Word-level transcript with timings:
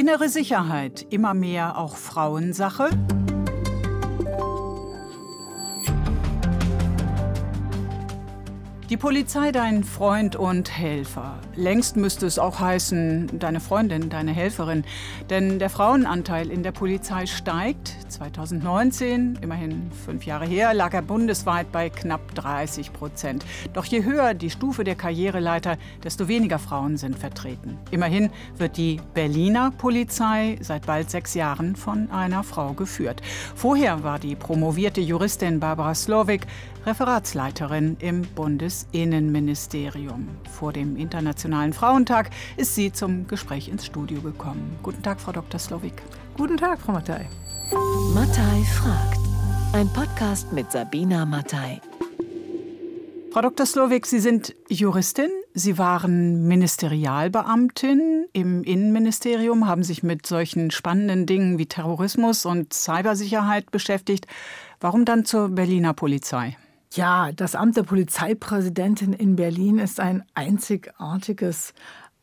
Innere 0.00 0.30
Sicherheit 0.30 1.04
immer 1.10 1.34
mehr 1.34 1.76
auch 1.76 1.98
Frauensache? 1.98 2.88
Die 8.90 8.96
Polizei 8.96 9.52
dein 9.52 9.84
Freund 9.84 10.34
und 10.34 10.76
Helfer. 10.76 11.38
Längst 11.54 11.96
müsste 11.96 12.26
es 12.26 12.40
auch 12.40 12.58
heißen, 12.58 13.38
deine 13.38 13.60
Freundin, 13.60 14.10
deine 14.10 14.32
Helferin. 14.32 14.82
Denn 15.30 15.60
der 15.60 15.70
Frauenanteil 15.70 16.50
in 16.50 16.64
der 16.64 16.72
Polizei 16.72 17.26
steigt. 17.26 17.94
2019, 18.08 19.38
immerhin 19.42 19.92
fünf 20.04 20.26
Jahre 20.26 20.44
her, 20.44 20.74
lag 20.74 20.92
er 20.92 21.02
bundesweit 21.02 21.70
bei 21.70 21.88
knapp 21.88 22.34
30 22.34 22.92
Prozent. 22.92 23.46
Doch 23.74 23.84
je 23.84 24.02
höher 24.02 24.34
die 24.34 24.50
Stufe 24.50 24.82
der 24.82 24.96
Karriereleiter, 24.96 25.78
desto 26.02 26.26
weniger 26.26 26.58
Frauen 26.58 26.96
sind 26.96 27.16
vertreten. 27.16 27.78
Immerhin 27.92 28.30
wird 28.56 28.76
die 28.76 29.00
Berliner 29.14 29.70
Polizei 29.70 30.58
seit 30.62 30.86
bald 30.86 31.12
sechs 31.12 31.34
Jahren 31.34 31.76
von 31.76 32.10
einer 32.10 32.42
Frau 32.42 32.72
geführt. 32.72 33.22
Vorher 33.54 34.02
war 34.02 34.18
die 34.18 34.34
promovierte 34.34 35.00
Juristin 35.00 35.60
Barbara 35.60 35.94
Slowik 35.94 36.48
Referatsleiterin 36.86 37.96
im 38.00 38.22
Bundesinnenministerium. 38.22 40.28
Vor 40.50 40.72
dem 40.72 40.96
Internationalen 40.96 41.72
Frauentag 41.72 42.30
ist 42.56 42.74
sie 42.74 42.92
zum 42.92 43.26
Gespräch 43.26 43.68
ins 43.68 43.86
Studio 43.86 44.20
gekommen. 44.22 44.78
Guten 44.82 45.02
Tag, 45.02 45.20
Frau 45.20 45.32
Dr. 45.32 45.60
Slowik. 45.60 46.02
Guten 46.36 46.56
Tag, 46.56 46.80
Frau 46.80 46.92
Mattei. 46.92 47.28
Mattei 48.14 48.64
fragt. 48.64 49.20
Ein 49.72 49.88
Podcast 49.92 50.52
mit 50.52 50.72
Sabina 50.72 51.26
Mattei. 51.26 51.80
Frau 53.30 53.42
Dr. 53.42 53.64
Slowik, 53.64 54.06
Sie 54.06 54.18
sind 54.18 54.56
Juristin, 54.68 55.30
Sie 55.54 55.78
waren 55.78 56.48
Ministerialbeamtin 56.48 58.26
im 58.32 58.64
Innenministerium, 58.64 59.68
haben 59.68 59.84
sich 59.84 60.02
mit 60.02 60.26
solchen 60.26 60.72
spannenden 60.72 61.26
Dingen 61.26 61.56
wie 61.56 61.66
Terrorismus 61.66 62.44
und 62.44 62.72
Cybersicherheit 62.72 63.70
beschäftigt. 63.70 64.26
Warum 64.80 65.04
dann 65.04 65.24
zur 65.24 65.50
Berliner 65.50 65.94
Polizei? 65.94 66.56
Ja, 66.92 67.30
das 67.30 67.54
Amt 67.54 67.76
der 67.76 67.84
Polizeipräsidentin 67.84 69.12
in 69.12 69.36
Berlin 69.36 69.78
ist 69.78 70.00
ein 70.00 70.24
einzigartiges 70.34 71.72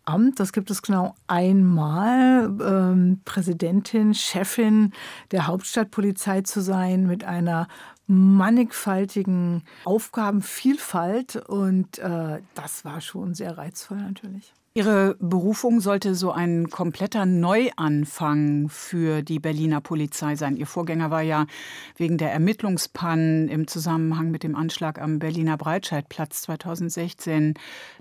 Amt. 0.04 0.42
Das 0.42 0.52
gibt 0.52 0.70
es 0.70 0.82
genau 0.82 1.16
einmal. 1.28 2.52
Ähm, 2.62 3.22
Präsidentin, 3.24 4.14
Chefin 4.14 4.92
der 5.32 5.48
Hauptstadtpolizei 5.48 6.42
zu 6.42 6.62
sein 6.62 7.08
mit 7.08 7.24
einer 7.24 7.70
mannigfaltigen 8.08 9.64
Aufgabenvielfalt. 9.86 11.38
Und 11.38 12.00
äh, 12.00 12.42
das 12.54 12.84
war 12.84 13.00
schon 13.00 13.36
sehr 13.36 13.58
reizvoll 13.58 14.00
natürlich. 14.00 14.54
Ihre 14.78 15.16
Berufung 15.20 15.80
sollte 15.80 16.14
so 16.14 16.32
ein 16.32 16.70
kompletter 16.70 17.26
Neuanfang 17.26 18.70
für 18.70 19.24
die 19.24 19.40
Berliner 19.40 19.82
Polizei 19.82 20.36
sein. 20.36 20.56
Ihr 20.56 20.68
Vorgänger 20.68 21.10
war 21.10 21.24
ja 21.24 21.48
wegen 21.96 22.20
der 22.20 22.32
Ermittlungspannen 22.32 23.48
im 23.48 23.66
Zusammenhang 23.66 24.30
mit 24.30 24.44
dem 24.44 24.56
Anschlag 24.56 25.02
am 25.02 25.18
Berliner 25.18 25.58
Breitscheidplatz 25.58 26.44
2016 26.44 27.56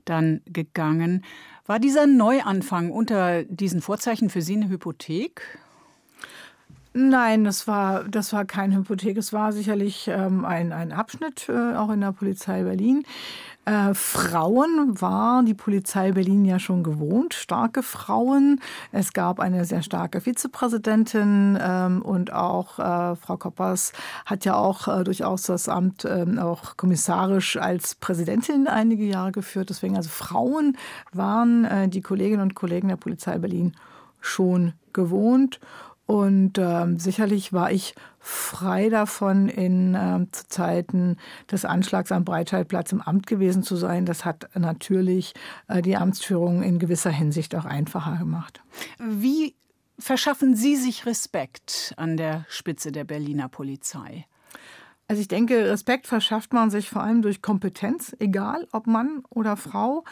dann 0.05 0.43
gegangen. 0.45 1.25
War 1.65 1.79
dieser 1.79 2.07
Neuanfang 2.07 2.91
unter 2.91 3.45
diesen 3.45 3.81
Vorzeichen 3.81 4.29
für 4.29 4.43
Sie 4.43 4.57
eine 4.57 4.69
Hypothek? 4.69 5.59
Nein, 6.99 7.45
das 7.45 7.69
war, 7.69 8.05
das 8.05 8.33
war 8.33 8.47
keine 8.47 8.77
Hypothek. 8.77 9.19
Es 9.19 9.35
war 9.35 9.53
sicherlich 9.53 10.09
ähm, 10.09 10.47
ein, 10.47 10.73
ein 10.73 10.93
Abschnitt, 10.93 11.47
äh, 11.51 11.75
auch 11.75 11.91
in 11.91 12.01
der 12.01 12.13
Polizei 12.13 12.63
Berlin. 12.63 13.05
Äh, 13.67 13.93
Frauen 13.93 14.99
war 14.99 15.43
die 15.43 15.53
Polizei 15.53 16.13
Berlin 16.13 16.47
ja 16.47 16.59
schon 16.59 16.83
gewohnt, 16.83 17.35
starke 17.35 17.83
Frauen. 17.83 18.63
Es 18.93 19.13
gab 19.13 19.41
eine 19.41 19.67
sehr 19.67 19.83
starke 19.83 20.23
Vizepräsidentin 20.23 21.59
ähm, 21.61 22.01
und 22.01 22.33
auch 22.33 22.79
äh, 22.79 23.15
Frau 23.17 23.37
Koppers 23.37 23.93
hat 24.25 24.47
ja 24.47 24.55
auch 24.55 24.89
äh, 24.89 25.05
durchaus 25.05 25.43
das 25.43 25.69
Amt 25.69 26.07
ähm, 26.07 26.39
auch 26.39 26.79
kommissarisch 26.79 27.59
als 27.59 27.95
Präsidentin 27.97 28.69
einige 28.69 29.05
Jahre 29.05 29.33
geführt. 29.33 29.69
Deswegen 29.69 29.99
also 29.99 30.09
Frauen 30.09 30.79
waren 31.13 31.67
äh, 31.67 31.89
die 31.91 32.01
Kolleginnen 32.01 32.41
und 32.41 32.55
Kollegen 32.55 32.89
der 32.89 32.97
Polizei 32.97 33.37
Berlin 33.37 33.75
schon 34.19 34.73
gewohnt. 34.95 35.61
Und 36.07 36.57
ähm, 36.59 36.99
sicherlich 37.01 37.53
war 37.53 37.73
ich 37.73 37.95
frei 38.21 38.89
davon, 38.89 39.49
in 39.49 39.97
ähm, 39.99 40.33
zu 40.33 40.47
Zeiten 40.49 41.17
des 41.51 41.65
Anschlags 41.65 42.13
am 42.13 42.25
Breitscheidplatz 42.25 42.93
im 42.93 43.01
Amt 43.01 43.27
gewesen 43.27 43.65
zu 43.65 43.75
sein. 43.75 44.07
Das 44.07 44.25
hat 44.25 44.49
natürlich 44.55 45.35
äh, 45.67 45.83
die 45.83 45.97
Amtsführung 45.97 46.63
in 46.63 46.79
gewisser 46.79 47.11
Hinsicht 47.11 47.57
auch 47.57 47.65
einfacher 47.65 48.17
gemacht. 48.19 48.63
Wie 48.99 49.57
verschaffen 49.99 50.55
Sie 50.55 50.77
sich 50.77 51.07
Respekt 51.07 51.93
an 51.97 52.17
der 52.17 52.45
Spitze 52.49 52.93
der 52.93 53.05
Berliner 53.05 53.49
Polizei? 53.49 54.27
Also 55.09 55.23
ich 55.23 55.29
denke, 55.29 55.71
Respekt 55.71 56.07
verschafft 56.07 56.53
man 56.53 56.71
sich 56.71 56.89
vor 56.89 57.03
allem 57.03 57.23
durch 57.23 57.41
Kompetenz, 57.41 58.17
egal 58.19 58.67
ob 58.73 58.87
Mann 58.89 59.23
oder 59.31 59.57
Frau. 59.57 60.05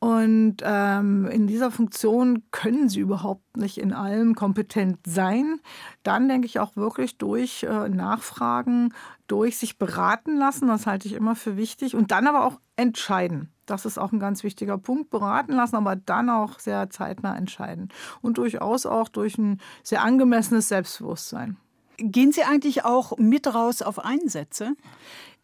Und 0.00 0.58
ähm, 0.62 1.26
in 1.26 1.48
dieser 1.48 1.72
Funktion 1.72 2.44
können 2.52 2.88
sie 2.88 3.00
überhaupt 3.00 3.56
nicht 3.56 3.78
in 3.78 3.92
allem 3.92 4.36
kompetent 4.36 4.98
sein. 5.04 5.60
Dann 6.04 6.28
denke 6.28 6.46
ich 6.46 6.60
auch 6.60 6.76
wirklich 6.76 7.18
durch 7.18 7.64
äh, 7.64 7.88
Nachfragen, 7.88 8.94
durch 9.26 9.58
sich 9.58 9.76
beraten 9.76 10.36
lassen, 10.36 10.68
das 10.68 10.86
halte 10.86 11.08
ich 11.08 11.14
immer 11.14 11.34
für 11.34 11.56
wichtig. 11.56 11.96
Und 11.96 12.12
dann 12.12 12.28
aber 12.28 12.44
auch 12.44 12.60
entscheiden. 12.76 13.50
Das 13.66 13.84
ist 13.84 13.98
auch 13.98 14.12
ein 14.12 14.20
ganz 14.20 14.44
wichtiger 14.44 14.78
Punkt. 14.78 15.10
Beraten 15.10 15.52
lassen, 15.52 15.76
aber 15.76 15.96
dann 15.96 16.30
auch 16.30 16.60
sehr 16.60 16.90
zeitnah 16.90 17.36
entscheiden. 17.36 17.88
Und 18.22 18.38
durchaus 18.38 18.86
auch 18.86 19.08
durch 19.08 19.36
ein 19.36 19.60
sehr 19.82 20.02
angemessenes 20.02 20.68
Selbstbewusstsein. 20.68 21.56
Gehen 21.98 22.30
Sie 22.30 22.44
eigentlich 22.44 22.84
auch 22.84 23.18
mit 23.18 23.52
raus 23.52 23.82
auf 23.82 23.98
Einsätze? 23.98 24.74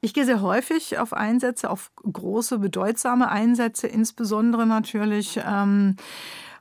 Ich 0.00 0.14
gehe 0.14 0.24
sehr 0.24 0.42
häufig 0.42 0.98
auf 0.98 1.12
Einsätze, 1.12 1.70
auf 1.70 1.90
große, 2.02 2.58
bedeutsame 2.58 3.30
Einsätze, 3.30 3.86
insbesondere 3.86 4.66
natürlich. 4.66 5.40
Ähm, 5.46 5.96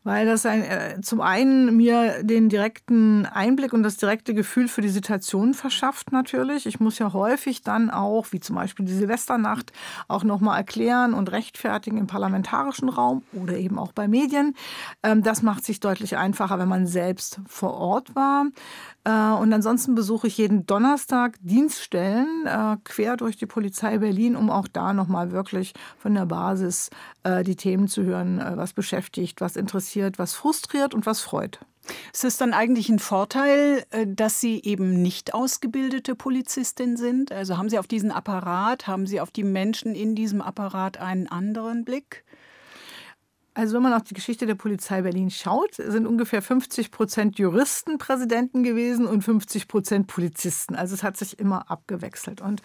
weil 0.04 0.26
das 0.26 0.46
ein, 0.46 0.64
äh, 0.64 1.02
zum 1.02 1.22
einen 1.22 1.76
mir 1.78 2.24
den 2.24 2.50
direkten 2.50 3.26
Einblick 3.26 3.74
und 3.74 3.84
das 3.84 3.98
direkte 3.98 4.34
Gefühl 4.34 4.68
für 4.68 4.82
die 4.82 4.90
Situation 4.90 5.54
verschafft 5.54 6.12
natürlich. 6.12 6.66
Ich 6.66 6.80
muss 6.80 7.00
ja 7.00 7.14
häufig 7.14 7.62
dann 7.62 7.90
auch, 7.90 8.28
wie 8.32 8.40
zum 8.40 8.56
Beispiel 8.56 8.86
die 8.86 8.94
Silvesternacht, 8.94 9.72
auch 10.08 10.24
nochmal 10.24 10.58
erklären 10.58 11.14
und 11.14 11.32
rechtfertigen 11.32 11.98
im 11.98 12.08
parlamentarischen 12.08 12.90
Raum 12.90 13.24
oder 13.32 13.58
eben 13.58 13.80
auch 13.80 13.94
bei 13.94 14.08
Medien. 14.08 14.56
Ähm, 15.04 15.24
das 15.24 15.42
macht 15.42 15.64
sich 15.66 15.80
deutlich 15.80 16.18
einfacher, 16.18 16.60
wenn 16.60 16.70
man 16.70 16.86
selbst 16.86 17.40
vor 17.48 17.74
Ort 17.74 18.16
war. 18.16 18.46
Äh, 19.06 19.32
und 19.32 19.52
ansonsten 19.52 19.96
besuche 19.96 20.28
ich 20.28 20.38
jeden 20.38 20.66
Donnerstag 20.66 21.38
Dienststellen 21.42 22.46
äh, 22.46 22.78
quer 22.84 23.18
durch 23.18 23.38
die 23.38 23.46
Polizei 23.46 23.98
Berlin, 23.98 24.36
um 24.36 24.50
auch 24.50 24.68
da 24.68 24.94
nochmal 24.94 25.32
wirklich 25.32 25.74
von 25.98 26.14
der 26.14 26.26
Basis 26.26 26.90
äh, 27.24 27.44
die 27.44 27.56
Themen 27.56 27.88
zu 27.88 28.04
hören, 28.04 28.42
was 28.56 28.74
beschäftigt, 28.74 29.42
was 29.42 29.56
interessiert, 29.56 30.20
was 30.20 30.34
frustriert 30.34 30.94
und 30.94 31.06
was 31.06 31.22
freut. 31.22 31.60
Ist 32.14 32.24
es 32.24 32.38
dann 32.38 32.54
eigentlich 32.54 32.88
ein 32.88 33.00
Vorteil, 33.00 33.84
dass 34.08 34.40
Sie 34.40 34.62
eben 34.64 35.02
nicht 35.02 35.34
ausgebildete 35.34 36.16
Polizistin 36.16 36.96
sind? 36.96 37.34
Also 37.34 37.58
haben 37.58 37.68
Sie 37.68 37.78
auf 37.78 37.88
diesen 37.88 38.12
Apparat, 38.12 38.88
haben 38.88 39.06
Sie 39.06 39.20
auf 39.20 39.32
die 39.32 39.44
Menschen 39.44 39.94
in 39.94 40.16
diesem 40.16 40.42
Apparat 40.42 40.98
einen 40.98 41.28
anderen 41.28 41.84
Blick? 41.84 42.24
Also 43.56 43.76
wenn 43.76 43.84
man 43.84 43.94
auf 43.94 44.04
die 44.04 44.16
Geschichte 44.16 44.48
der 44.48 44.56
Polizei 44.56 45.04
Berlin 45.04 45.30
schaut, 45.30 45.76
sind 45.76 46.08
ungefähr 46.08 46.42
50 46.42 46.90
Prozent 46.90 47.38
Juristen 47.38 48.00
Präsidenten 48.00 48.64
gewesen 48.64 49.06
und 49.06 49.22
50 49.22 49.68
Prozent 49.68 50.08
Polizisten. 50.08 50.76
Also 50.76 50.96
es 50.96 51.04
hat 51.04 51.18
sich 51.18 51.38
immer 51.38 51.70
abgewechselt. 51.70 52.42
Und 52.42 52.64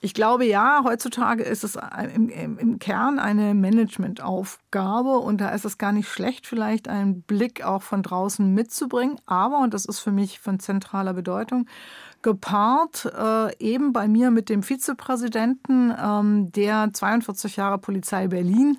ich 0.00 0.12
glaube, 0.12 0.44
ja, 0.44 0.82
heutzutage 0.84 1.42
ist 1.42 1.64
es 1.64 1.78
im, 2.14 2.58
im 2.58 2.78
Kern 2.78 3.18
eine 3.18 3.54
Managementaufgabe 3.54 5.18
und 5.18 5.40
da 5.40 5.50
ist 5.50 5.64
es 5.64 5.78
gar 5.78 5.92
nicht 5.92 6.08
schlecht, 6.08 6.46
vielleicht 6.46 6.88
einen 6.88 7.22
Blick 7.22 7.64
auch 7.64 7.82
von 7.82 8.02
draußen 8.02 8.52
mitzubringen. 8.52 9.18
Aber, 9.24 9.60
und 9.60 9.72
das 9.72 9.86
ist 9.86 10.00
für 10.00 10.12
mich 10.12 10.40
von 10.40 10.60
zentraler 10.60 11.14
Bedeutung, 11.14 11.66
gepaart 12.22 13.06
äh, 13.16 13.56
eben 13.58 13.92
bei 13.92 14.08
mir 14.08 14.30
mit 14.30 14.48
dem 14.48 14.62
Vizepräsidenten, 14.62 15.94
ähm, 15.96 16.50
der 16.52 16.90
42 16.92 17.56
Jahre 17.56 17.78
Polizei 17.78 18.28
Berlin 18.28 18.78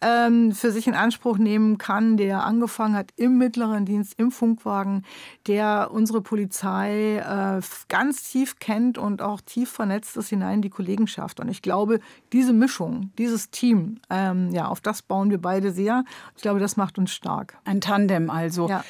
ähm, 0.00 0.52
für 0.52 0.70
sich 0.70 0.86
in 0.86 0.94
Anspruch 0.94 1.38
nehmen 1.38 1.78
kann, 1.78 2.16
der 2.16 2.44
angefangen 2.44 2.94
hat 2.94 3.10
im 3.16 3.38
mittleren 3.38 3.86
Dienst, 3.86 4.14
im 4.18 4.30
Funkwagen, 4.30 5.04
der 5.46 5.90
unsere 5.92 6.20
Polizei 6.20 7.16
äh, 7.16 7.60
ganz 7.88 8.30
tief 8.30 8.58
kennt 8.58 8.98
und 8.98 9.22
auch 9.22 9.40
tief 9.40 9.70
vernetzt 9.70 10.16
ist 10.16 10.28
hinein 10.28 10.56
in 10.56 10.62
die 10.62 10.70
Kollegenschaft. 10.70 11.40
Und 11.40 11.48
ich 11.48 11.62
glaube, 11.62 12.00
diese 12.32 12.52
Mischung, 12.52 13.10
dieses 13.18 13.50
Team, 13.50 14.00
ähm, 14.10 14.50
ja, 14.52 14.68
auf 14.68 14.80
das 14.80 15.02
bauen 15.02 15.30
wir 15.30 15.40
beide 15.40 15.72
sehr. 15.72 16.04
Ich 16.36 16.42
glaube, 16.42 16.60
das 16.60 16.76
macht 16.76 16.98
uns 16.98 17.12
stark. 17.12 17.58
Ein 17.64 17.80
Tandem 17.80 18.30
also. 18.30 18.68
Ja. 18.68 18.84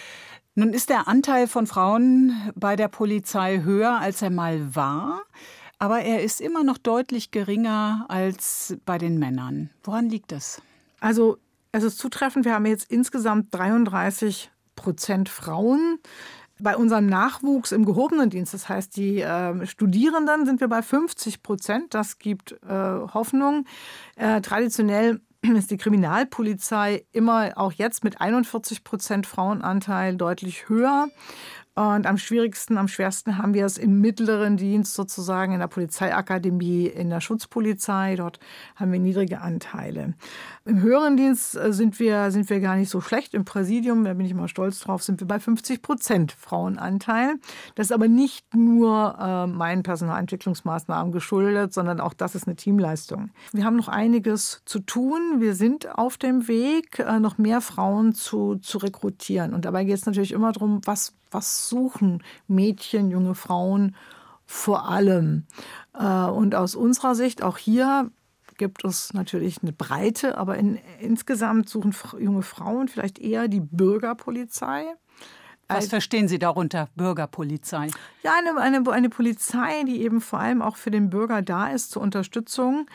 Nun 0.57 0.73
ist 0.73 0.89
der 0.89 1.09
Anteil 1.09 1.49
von 1.49 1.67
Frauen 1.67 2.53
bei 2.55 2.77
der 2.77 2.87
Polizei 2.87 3.63
höher, 3.63 3.99
als 3.99 4.23
er 4.23 4.31
mal 4.31 4.77
war, 4.77 5.23
aber 5.81 6.03
er 6.03 6.23
ist 6.23 6.41
immer 6.41 6.63
noch 6.63 6.79
deutlich 6.79 7.33
geringer 7.33 8.07
als 8.09 8.77
bei 8.85 8.97
den 8.97 9.19
Männern. 9.19 9.71
Woran 9.83 10.09
liegt 10.09 10.31
das? 10.31 10.63
Also 11.01 11.39
es 11.73 11.83
ist 11.83 11.99
zutreffend, 11.99 12.45
wir 12.45 12.55
haben 12.55 12.67
jetzt 12.67 12.89
insgesamt 12.89 13.53
33 13.53 14.53
Prozent 14.77 15.29
Frauen. 15.29 15.99
Bei 16.61 16.77
unserem 16.77 17.07
Nachwuchs 17.07 17.73
im 17.73 17.85
gehobenen 17.85 18.31
Dienst, 18.31 18.55
das 18.55 18.69
heißt 18.69 18.97
die 18.97 19.23
äh, 19.23 19.67
Studierenden, 19.67 20.47
sind 20.47 20.61
wir 20.61 20.69
bei 20.69 20.83
50 20.83 21.43
Prozent. 21.43 21.95
Das 21.95 22.21
gibt 22.21 22.53
äh, 22.63 22.69
Hoffnung. 22.69 23.65
Äh, 24.15 24.41
traditionell 24.41 25.21
ist 25.57 25.71
die 25.71 25.77
Kriminalpolizei 25.77 27.05
immer 27.13 27.53
auch 27.57 27.73
jetzt 27.73 28.05
mit 28.05 28.21
41 28.21 28.85
Prozent 28.85 29.27
Frauenanteil 29.27 30.17
deutlich 30.17 30.69
höher. 30.69 31.09
Und 31.75 32.07
am 32.07 32.19
schwierigsten, 32.19 32.79
am 32.79 32.87
schwersten 32.87 33.37
haben 33.39 33.53
wir 33.53 33.67
es 33.67 33.79
im 33.79 34.01
mittleren 34.01 34.57
Dienst 34.57 34.95
sozusagen 34.95 35.53
in 35.53 35.59
der 35.59 35.67
Polizeiakademie, 35.67 36.87
in 36.87 37.11
der 37.11 37.21
Schutzpolizei. 37.21 38.15
Dort 38.15 38.39
haben 38.77 38.93
wir 38.93 39.01
niedrige 39.01 39.41
Anteile. 39.41 40.15
Im 40.65 40.81
höheren 40.81 41.17
Dienst 41.17 41.57
äh, 41.57 41.73
sind 41.73 41.99
wir, 41.99 42.31
sind 42.31 42.49
wir 42.49 42.61
gar 42.61 42.77
nicht 42.77 42.91
so 42.91 43.01
schlecht. 43.01 43.35
Im 43.35 43.45
Präsidium, 43.45 44.05
da 44.05 44.15
bin 44.15 44.25
ich 44.25 44.31
immer 44.31 44.47
stolz 44.47 44.79
drauf, 44.79 45.03
sind 45.03 45.21
wir 45.21 45.27
bei 45.27 45.41
50 45.41 45.83
Prozent 45.83 46.31
Frauenanteil. 46.31 47.41
Das 47.75 47.89
ist 47.89 47.93
aber 47.93 48.07
nicht 48.07 48.55
nur 48.55 49.17
äh, 49.21 49.49
meinen 49.49 49.83
Personalentwicklungsmaßnahmen 49.83 51.13
geschuldet, 51.13 51.75
sondern 51.75 51.99
auch 51.99 52.15
das 52.15 52.37
ist 52.37 52.47
eine 52.47 52.55
Teamleistung. 52.55 53.31
Wir 53.53 53.65
haben 53.65 53.77
noch 53.77 53.89
einiges 53.89 54.63
zu 54.65 54.79
tun. 54.79 55.41
Wir 55.41 55.57
sind 55.57 55.99
auf 55.99 56.19
dem 56.19 56.47
Weg, 56.47 57.01
äh, 57.01 57.19
noch 57.19 57.37
mehr 57.37 57.61
Frauen 57.61 58.15
zu, 58.15 58.57
zu 58.57 58.79
rekrutieren. 58.79 59.55
Und 59.55 59.65
dabei 59.65 59.83
geht 59.83 59.97
es 59.97 60.07
natürlich 60.07 60.33
immer 60.33 60.53
darum, 60.53 60.81
was, 60.85 61.15
was 61.35 61.69
suchen 61.69 62.23
Mädchen, 62.47 63.11
junge 63.11 63.35
Frauen 63.35 63.95
vor 64.47 64.89
allem. 64.89 65.47
Äh, 65.99 66.27
und 66.27 66.55
aus 66.55 66.75
unserer 66.75 67.15
Sicht 67.15 67.43
auch 67.43 67.59
hier 67.59 68.11
gibt 68.57 68.85
es 68.85 69.13
natürlich 69.13 69.63
eine 69.63 69.73
Breite, 69.73 70.39
aber 70.39 70.57
in, 70.57 70.79
insgesamt 71.01 71.69
suchen 71.69 71.95
junge 72.19 72.43
Frauen 72.43 72.89
vielleicht 72.89 73.19
eher 73.19 73.49
die 73.49 73.61
Bürgerpolizei. 73.61 74.85
Was 75.69 75.89
verstehen 75.89 76.29
Sie 76.29 76.39
darunter, 76.39 76.89
Bürgerpolizei? 76.95 77.89
Ja, 78.23 78.33
eine, 78.39 78.61
eine, 78.61 78.91
eine 78.91 79.09
Polizei, 79.09 79.83
die 79.87 80.03
eben 80.03 80.21
vor 80.21 80.39
allem 80.39 80.63
auch 80.63 80.77
für 80.77 80.91
den 80.91 81.11
Bürger 81.11 81.43
da 81.43 81.69
ist, 81.69 81.91
zur 81.91 82.03
Unterstützung, 82.03 82.87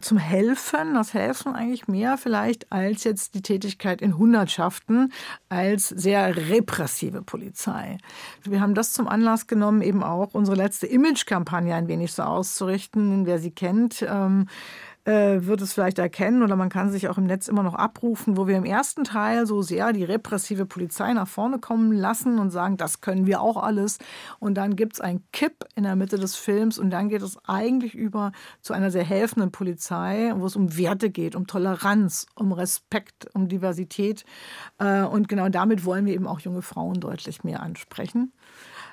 zum 0.00 0.18
Helfen. 0.18 0.94
Das 0.94 1.14
Helfen 1.14 1.54
eigentlich 1.54 1.88
mehr 1.88 2.18
vielleicht 2.18 2.70
als 2.72 3.04
jetzt 3.04 3.34
die 3.34 3.42
Tätigkeit 3.42 4.00
in 4.00 4.18
Hundertschaften, 4.18 5.12
als 5.48 5.88
sehr 5.88 6.36
repressive 6.36 7.22
Polizei. 7.22 7.98
Wir 8.42 8.60
haben 8.60 8.74
das 8.74 8.92
zum 8.92 9.08
Anlass 9.08 9.46
genommen, 9.46 9.82
eben 9.82 10.02
auch 10.02 10.34
unsere 10.34 10.56
letzte 10.56 10.86
Image-Kampagne 10.86 11.74
ein 11.74 11.88
wenig 11.88 12.12
so 12.12 12.22
auszurichten. 12.22 13.26
Wer 13.26 13.38
sie 13.38 13.50
kennt, 13.50 14.02
ähm, 14.08 14.46
äh, 14.46 14.91
wird 15.04 15.60
es 15.60 15.72
vielleicht 15.72 15.98
erkennen 15.98 16.42
oder 16.42 16.54
man 16.54 16.68
kann 16.68 16.92
sich 16.92 17.08
auch 17.08 17.18
im 17.18 17.24
Netz 17.24 17.48
immer 17.48 17.64
noch 17.64 17.74
abrufen, 17.74 18.36
wo 18.36 18.46
wir 18.46 18.56
im 18.56 18.64
ersten 18.64 19.02
Teil 19.02 19.46
so 19.46 19.60
sehr 19.60 19.92
die 19.92 20.04
repressive 20.04 20.64
Polizei 20.64 21.12
nach 21.12 21.26
vorne 21.26 21.58
kommen 21.58 21.92
lassen 21.92 22.38
und 22.38 22.50
sagen, 22.50 22.76
das 22.76 23.00
können 23.00 23.26
wir 23.26 23.40
auch 23.40 23.56
alles. 23.56 23.98
Und 24.38 24.54
dann 24.54 24.76
gibt 24.76 24.94
es 24.94 25.00
einen 25.00 25.24
Kipp 25.32 25.64
in 25.74 25.82
der 25.82 25.96
Mitte 25.96 26.18
des 26.18 26.36
Films 26.36 26.78
und 26.78 26.90
dann 26.90 27.08
geht 27.08 27.22
es 27.22 27.36
eigentlich 27.46 27.94
über 27.94 28.32
zu 28.60 28.72
einer 28.74 28.90
sehr 28.90 29.04
helfenden 29.04 29.50
Polizei, 29.50 30.32
wo 30.36 30.46
es 30.46 30.56
um 30.56 30.76
Werte 30.76 31.10
geht, 31.10 31.34
um 31.34 31.46
Toleranz, 31.46 32.26
um 32.34 32.52
Respekt, 32.52 33.28
um 33.34 33.48
Diversität. 33.48 34.24
Äh, 34.78 35.02
und 35.02 35.28
genau 35.28 35.48
damit 35.48 35.84
wollen 35.84 36.06
wir 36.06 36.14
eben 36.14 36.26
auch 36.26 36.40
junge 36.40 36.62
Frauen 36.62 37.00
deutlich 37.00 37.44
mehr 37.44 37.62
ansprechen. 37.62 38.32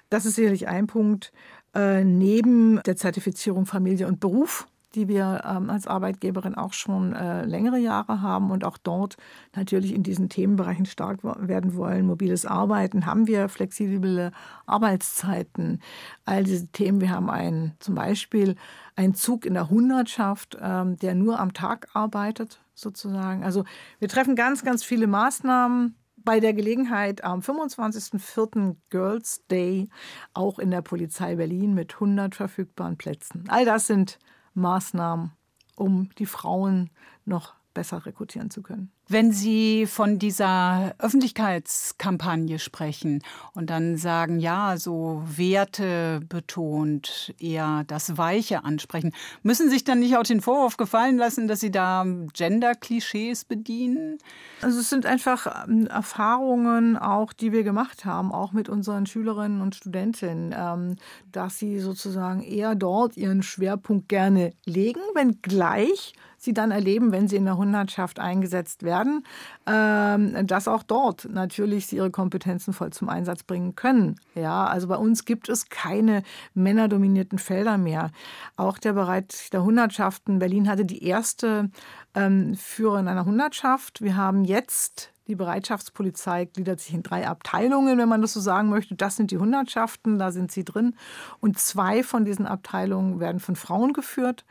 Das 0.10 0.26
ist 0.26 0.36
sicherlich 0.36 0.68
ein 0.68 0.88
Punkt. 0.88 1.32
Äh, 1.76 2.04
neben 2.04 2.82
der 2.84 2.96
Zertifizierung 2.96 3.66
Familie 3.68 4.08
und 4.08 4.20
Beruf 4.20 4.68
die 4.96 5.08
wir 5.08 5.44
ähm, 5.46 5.70
als 5.70 5.88
Arbeitgeberin 5.88 6.56
auch 6.56 6.74
schon 6.74 7.14
äh, 7.14 7.46
längere 7.46 7.78
Jahre 7.78 8.22
haben 8.22 8.52
und 8.52 8.64
auch 8.64 8.78
dort 8.78 9.18
natürlich 9.56 9.94
in 9.94 10.04
diesen 10.04 10.30
Themenbereichen 10.30 10.86
stark 10.86 11.20
werden 11.24 11.76
wollen. 11.76 12.06
Mobiles 12.06 12.46
Arbeiten, 12.46 13.06
haben 13.06 13.28
wir 13.28 13.50
flexible 13.50 14.32
Arbeitszeiten, 14.66 15.82
all 16.26 16.44
diese 16.44 16.68
Themen. 16.68 17.02
Wir 17.02 17.12
haben 17.12 17.30
einen, 17.30 17.74
zum 17.80 17.96
Beispiel 17.96 18.56
einen 18.96 19.14
Zug 19.14 19.46
in 19.46 19.54
der 19.54 19.70
Hundertschaft, 19.70 20.58
ähm, 20.60 20.98
der 20.98 21.16
nur 21.16 21.40
am 21.40 21.54
Tag 21.54 21.88
arbeitet, 21.94 22.60
sozusagen. 22.74 23.44
Also 23.44 23.66
wir 24.00 24.10
treffen 24.10 24.36
ganz, 24.36 24.64
ganz 24.64 24.84
viele 24.84 25.08
Maßnahmen, 25.08 25.96
bei 26.24 26.40
der 26.40 26.54
Gelegenheit 26.54 27.24
am 27.24 27.40
25.04. 27.40 28.76
Girls 28.90 29.46
Day 29.48 29.90
auch 30.34 30.60
in 30.60 30.70
der 30.70 30.82
Polizei 30.82 31.36
Berlin 31.36 31.74
mit 31.74 31.96
100 31.96 32.36
verfügbaren 32.36 32.98
Plätzen. 32.98 33.46
All 33.48 33.66
das 33.66 33.88
sind 33.88 34.20
Maßnahmen, 34.60 35.32
um 35.76 36.10
die 36.18 36.26
Frauen 36.26 36.90
noch 37.26 37.56
besser 37.80 38.06
rekrutieren 38.06 38.50
zu 38.50 38.62
können. 38.62 38.92
Wenn 39.08 39.32
Sie 39.32 39.86
von 39.86 40.20
dieser 40.20 40.94
Öffentlichkeitskampagne 41.00 42.60
sprechen 42.60 43.24
und 43.54 43.70
dann 43.70 43.96
sagen, 43.96 44.42
ja, 44.42 44.76
so 44.76 45.24
Werte 45.26 46.20
betont, 46.28 47.34
eher 47.40 47.86
das 47.88 48.18
Weiche 48.18 48.66
ansprechen, 48.66 49.14
müssen 49.44 49.68
Sie 49.68 49.76
sich 49.76 49.86
dann 49.86 50.00
nicht 50.00 50.18
auch 50.18 50.24
den 50.24 50.42
Vorwurf 50.42 50.76
gefallen 50.76 51.18
lassen, 51.18 51.48
dass 51.48 51.62
Sie 51.62 51.72
da 51.72 52.06
Gender-Klischees 52.34 53.46
bedienen? 53.46 54.18
Also 54.62 54.82
es 54.82 54.90
sind 54.90 55.06
einfach 55.06 55.68
ähm, 55.70 55.88
Erfahrungen 55.88 56.98
auch, 56.98 57.32
die 57.32 57.54
wir 57.54 57.64
gemacht 57.64 58.04
haben, 58.04 58.34
auch 58.34 58.52
mit 58.52 58.68
unseren 58.68 59.06
Schülerinnen 59.06 59.62
und 59.62 59.74
Studentinnen, 59.74 60.54
ähm, 60.54 60.98
dass 61.32 61.58
sie 61.58 61.80
sozusagen 61.80 62.44
eher 62.44 62.76
dort 62.76 63.16
ihren 63.16 63.42
Schwerpunkt 63.42 64.10
gerne 64.10 64.52
legen, 64.66 65.00
wenngleich 65.16 66.14
sie 66.42 66.54
dann 66.54 66.72
erleben, 66.72 67.12
wenn 67.12 67.28
sie 67.28 67.36
in 67.36 67.46
der 67.46 67.58
Hundertschaft 67.58 68.20
eingesetzt 68.20 68.84
werden, 68.84 69.26
ähm, 69.66 70.48
dass 70.48 70.68
auch 70.68 70.84
dort 70.84 71.28
natürlich 71.32 71.88
sie 71.88 71.98
ihre 71.98 72.12
Kompetenzen 72.12 72.74
voll 72.74 72.92
zum 72.92 73.10
Einsatz 73.10 73.44
bringen 73.44 73.76
können. 73.76 74.20
Ja, 74.36 74.66
also 74.66 74.88
bei 74.88 74.98
uns 74.98 75.26
gibt 75.26 75.50
es 75.50 75.70
keine 75.70 76.24
männerdominierten 76.54 77.40
Felder 77.40 77.78
mehr. 77.78 78.12
Auch 78.56 78.78
der 78.78 78.94
Bereich 78.94 79.50
der 79.52 79.64
Hundertschaften. 79.64 80.40
Berlin 80.40 80.70
hatte 80.70 80.86
die 80.86 81.04
erste 81.04 81.70
ähm, 82.16 82.56
Führerin 82.56 83.08
einer 83.08 83.26
Hundertschaft. 83.26 84.02
Wir 84.02 84.16
haben 84.16 84.44
jetzt 84.46 85.12
die 85.30 85.36
Bereitschaftspolizei 85.36 86.46
gliedert 86.46 86.80
sich 86.80 86.96
in 86.96 87.04
drei 87.04 87.28
Abteilungen, 87.28 88.00
wenn 88.00 88.10
man 88.10 88.24
das 88.24 88.34
so 88.34 88.40
sagen 88.40 88.70
möchte. 88.70 88.96
Das 88.96 89.16
sind 89.16 89.30
die 89.30 89.38
Hundertschaften, 89.38 90.18
da 90.18 90.32
sind 90.32 90.52
sie 90.52 90.66
drin. 90.66 90.96
Und 91.40 91.60
zwei 91.60 92.02
von 92.02 92.26
diesen 92.26 92.48
Abteilungen 92.48 93.20
werden 93.20 93.40
von 93.40 93.56
Frauen 93.56 93.94
geführt. 93.94 94.44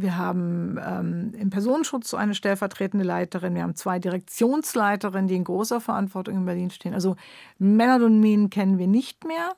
Wir 0.00 0.16
haben 0.16 0.78
ähm, 0.80 1.32
im 1.34 1.50
Personenschutz 1.50 2.10
so 2.10 2.16
eine 2.16 2.36
stellvertretende 2.36 3.04
Leiterin. 3.04 3.56
Wir 3.56 3.64
haben 3.64 3.74
zwei 3.74 3.98
Direktionsleiterinnen, 3.98 5.26
die 5.26 5.34
in 5.34 5.42
großer 5.42 5.80
Verantwortung 5.80 6.36
in 6.36 6.44
Berlin 6.44 6.70
stehen. 6.70 6.94
Also 6.94 7.16
Männerdomänen 7.58 8.48
kennen 8.48 8.78
wir 8.78 8.86
nicht 8.86 9.26
mehr. 9.26 9.56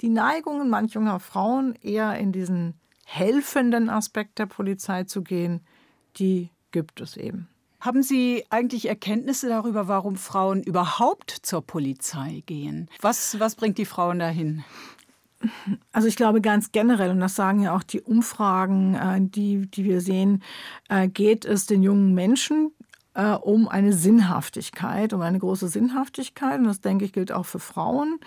Die 0.00 0.08
Neigungen 0.08 0.70
manch 0.70 0.92
junger 0.92 1.18
Frauen, 1.18 1.74
eher 1.82 2.16
in 2.20 2.30
diesen 2.30 2.74
helfenden 3.04 3.90
Aspekt 3.90 4.38
der 4.38 4.46
Polizei 4.46 5.02
zu 5.04 5.22
gehen, 5.22 5.60
die 6.18 6.50
gibt 6.70 7.00
es 7.00 7.16
eben. 7.16 7.48
Haben 7.80 8.04
Sie 8.04 8.44
eigentlich 8.48 8.88
Erkenntnisse 8.88 9.48
darüber, 9.48 9.88
warum 9.88 10.14
Frauen 10.14 10.62
überhaupt 10.62 11.30
zur 11.42 11.62
Polizei 11.62 12.44
gehen? 12.46 12.88
Was, 13.00 13.40
was 13.40 13.56
bringt 13.56 13.78
die 13.78 13.86
Frauen 13.86 14.20
dahin? 14.20 14.62
Also 15.92 16.06
ich 16.06 16.16
glaube 16.16 16.40
ganz 16.40 16.72
generell, 16.72 17.10
und 17.10 17.20
das 17.20 17.34
sagen 17.34 17.62
ja 17.62 17.74
auch 17.74 17.82
die 17.82 18.00
Umfragen, 18.00 18.94
äh, 18.94 19.20
die, 19.20 19.70
die 19.70 19.84
wir 19.84 20.00
sehen, 20.00 20.42
äh, 20.88 21.08
geht 21.08 21.44
es 21.44 21.66
den 21.66 21.82
jungen 21.82 22.14
Menschen 22.14 22.72
äh, 23.14 23.32
um 23.32 23.68
eine 23.68 23.92
Sinnhaftigkeit, 23.92 25.12
um 25.12 25.20
eine 25.20 25.38
große 25.38 25.68
Sinnhaftigkeit. 25.68 26.58
Und 26.58 26.64
das, 26.64 26.80
denke 26.80 27.04
ich, 27.04 27.12
gilt 27.12 27.32
auch 27.32 27.46
für 27.46 27.58
Frauen. 27.58 28.18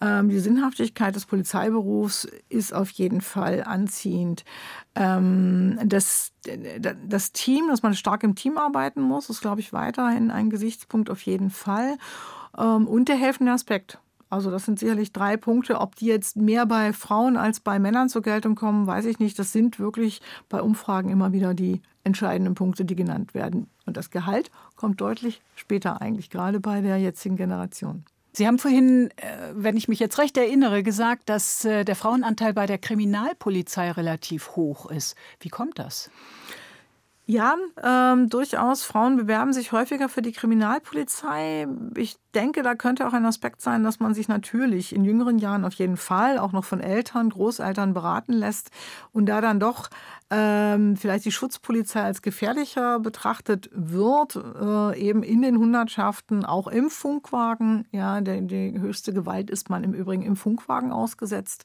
Ähm, 0.00 0.28
die 0.28 0.38
Sinnhaftigkeit 0.38 1.14
des 1.14 1.26
Polizeiberufs 1.26 2.26
ist 2.48 2.72
auf 2.72 2.90
jeden 2.90 3.20
Fall 3.20 3.62
anziehend. 3.64 4.44
Ähm, 4.94 5.78
das, 5.84 6.32
das 7.06 7.32
Team, 7.32 7.68
dass 7.68 7.82
man 7.82 7.94
stark 7.94 8.22
im 8.22 8.34
Team 8.34 8.56
arbeiten 8.56 9.02
muss, 9.02 9.28
ist, 9.28 9.40
glaube 9.40 9.60
ich, 9.60 9.72
weiterhin 9.72 10.30
ein 10.30 10.50
Gesichtspunkt 10.50 11.10
auf 11.10 11.22
jeden 11.22 11.50
Fall. 11.50 11.96
Ähm, 12.56 12.86
und 12.86 13.08
der 13.08 13.16
helfende 13.16 13.52
Aspekt. 13.52 13.98
Also 14.32 14.50
das 14.50 14.64
sind 14.64 14.78
sicherlich 14.78 15.12
drei 15.12 15.36
Punkte. 15.36 15.78
Ob 15.78 15.94
die 15.94 16.06
jetzt 16.06 16.36
mehr 16.36 16.64
bei 16.64 16.94
Frauen 16.94 17.36
als 17.36 17.60
bei 17.60 17.78
Männern 17.78 18.08
zur 18.08 18.22
Geltung 18.22 18.54
kommen, 18.54 18.86
weiß 18.86 19.04
ich 19.04 19.18
nicht. 19.18 19.38
Das 19.38 19.52
sind 19.52 19.78
wirklich 19.78 20.22
bei 20.48 20.62
Umfragen 20.62 21.10
immer 21.10 21.34
wieder 21.34 21.52
die 21.52 21.82
entscheidenden 22.02 22.54
Punkte, 22.54 22.86
die 22.86 22.96
genannt 22.96 23.34
werden. 23.34 23.68
Und 23.84 23.98
das 23.98 24.10
Gehalt 24.10 24.50
kommt 24.74 25.02
deutlich 25.02 25.42
später 25.54 26.00
eigentlich, 26.00 26.30
gerade 26.30 26.60
bei 26.60 26.80
der 26.80 26.96
jetzigen 26.96 27.36
Generation. 27.36 28.06
Sie 28.32 28.46
haben 28.46 28.58
vorhin, 28.58 29.10
äh, 29.16 29.52
wenn 29.52 29.76
ich 29.76 29.88
mich 29.88 30.00
jetzt 30.00 30.18
recht 30.18 30.38
erinnere, 30.38 30.82
gesagt, 30.82 31.28
dass 31.28 31.66
äh, 31.66 31.84
der 31.84 31.94
Frauenanteil 31.94 32.54
bei 32.54 32.64
der 32.64 32.78
Kriminalpolizei 32.78 33.90
relativ 33.90 34.56
hoch 34.56 34.90
ist. 34.90 35.14
Wie 35.40 35.50
kommt 35.50 35.78
das? 35.78 36.10
Ja, 37.32 37.56
ähm, 37.82 38.28
durchaus. 38.28 38.82
Frauen 38.82 39.16
bewerben 39.16 39.54
sich 39.54 39.72
häufiger 39.72 40.10
für 40.10 40.20
die 40.20 40.32
Kriminalpolizei. 40.32 41.66
Ich 41.96 42.18
denke, 42.34 42.62
da 42.62 42.74
könnte 42.74 43.08
auch 43.08 43.14
ein 43.14 43.24
Aspekt 43.24 43.62
sein, 43.62 43.84
dass 43.84 44.00
man 44.00 44.12
sich 44.12 44.28
natürlich 44.28 44.94
in 44.94 45.02
jüngeren 45.02 45.38
Jahren 45.38 45.64
auf 45.64 45.72
jeden 45.72 45.96
Fall 45.96 46.36
auch 46.36 46.52
noch 46.52 46.66
von 46.66 46.80
Eltern, 46.80 47.30
Großeltern 47.30 47.94
beraten 47.94 48.34
lässt 48.34 48.70
und 49.12 49.30
da 49.30 49.40
dann 49.40 49.60
doch 49.60 49.88
ähm, 50.28 50.94
vielleicht 50.98 51.24
die 51.24 51.32
Schutzpolizei 51.32 52.02
als 52.02 52.20
gefährlicher 52.20 53.00
betrachtet 53.00 53.70
wird, 53.72 54.36
äh, 54.36 55.00
eben 55.00 55.22
in 55.22 55.40
den 55.40 55.56
Hundertschaften, 55.56 56.44
auch 56.44 56.66
im 56.66 56.90
Funkwagen. 56.90 57.86
Ja, 57.92 58.20
der, 58.20 58.42
die 58.42 58.78
höchste 58.78 59.14
Gewalt 59.14 59.48
ist 59.48 59.70
man 59.70 59.84
im 59.84 59.94
Übrigen 59.94 60.22
im 60.22 60.36
Funkwagen 60.36 60.92
ausgesetzt. 60.92 61.64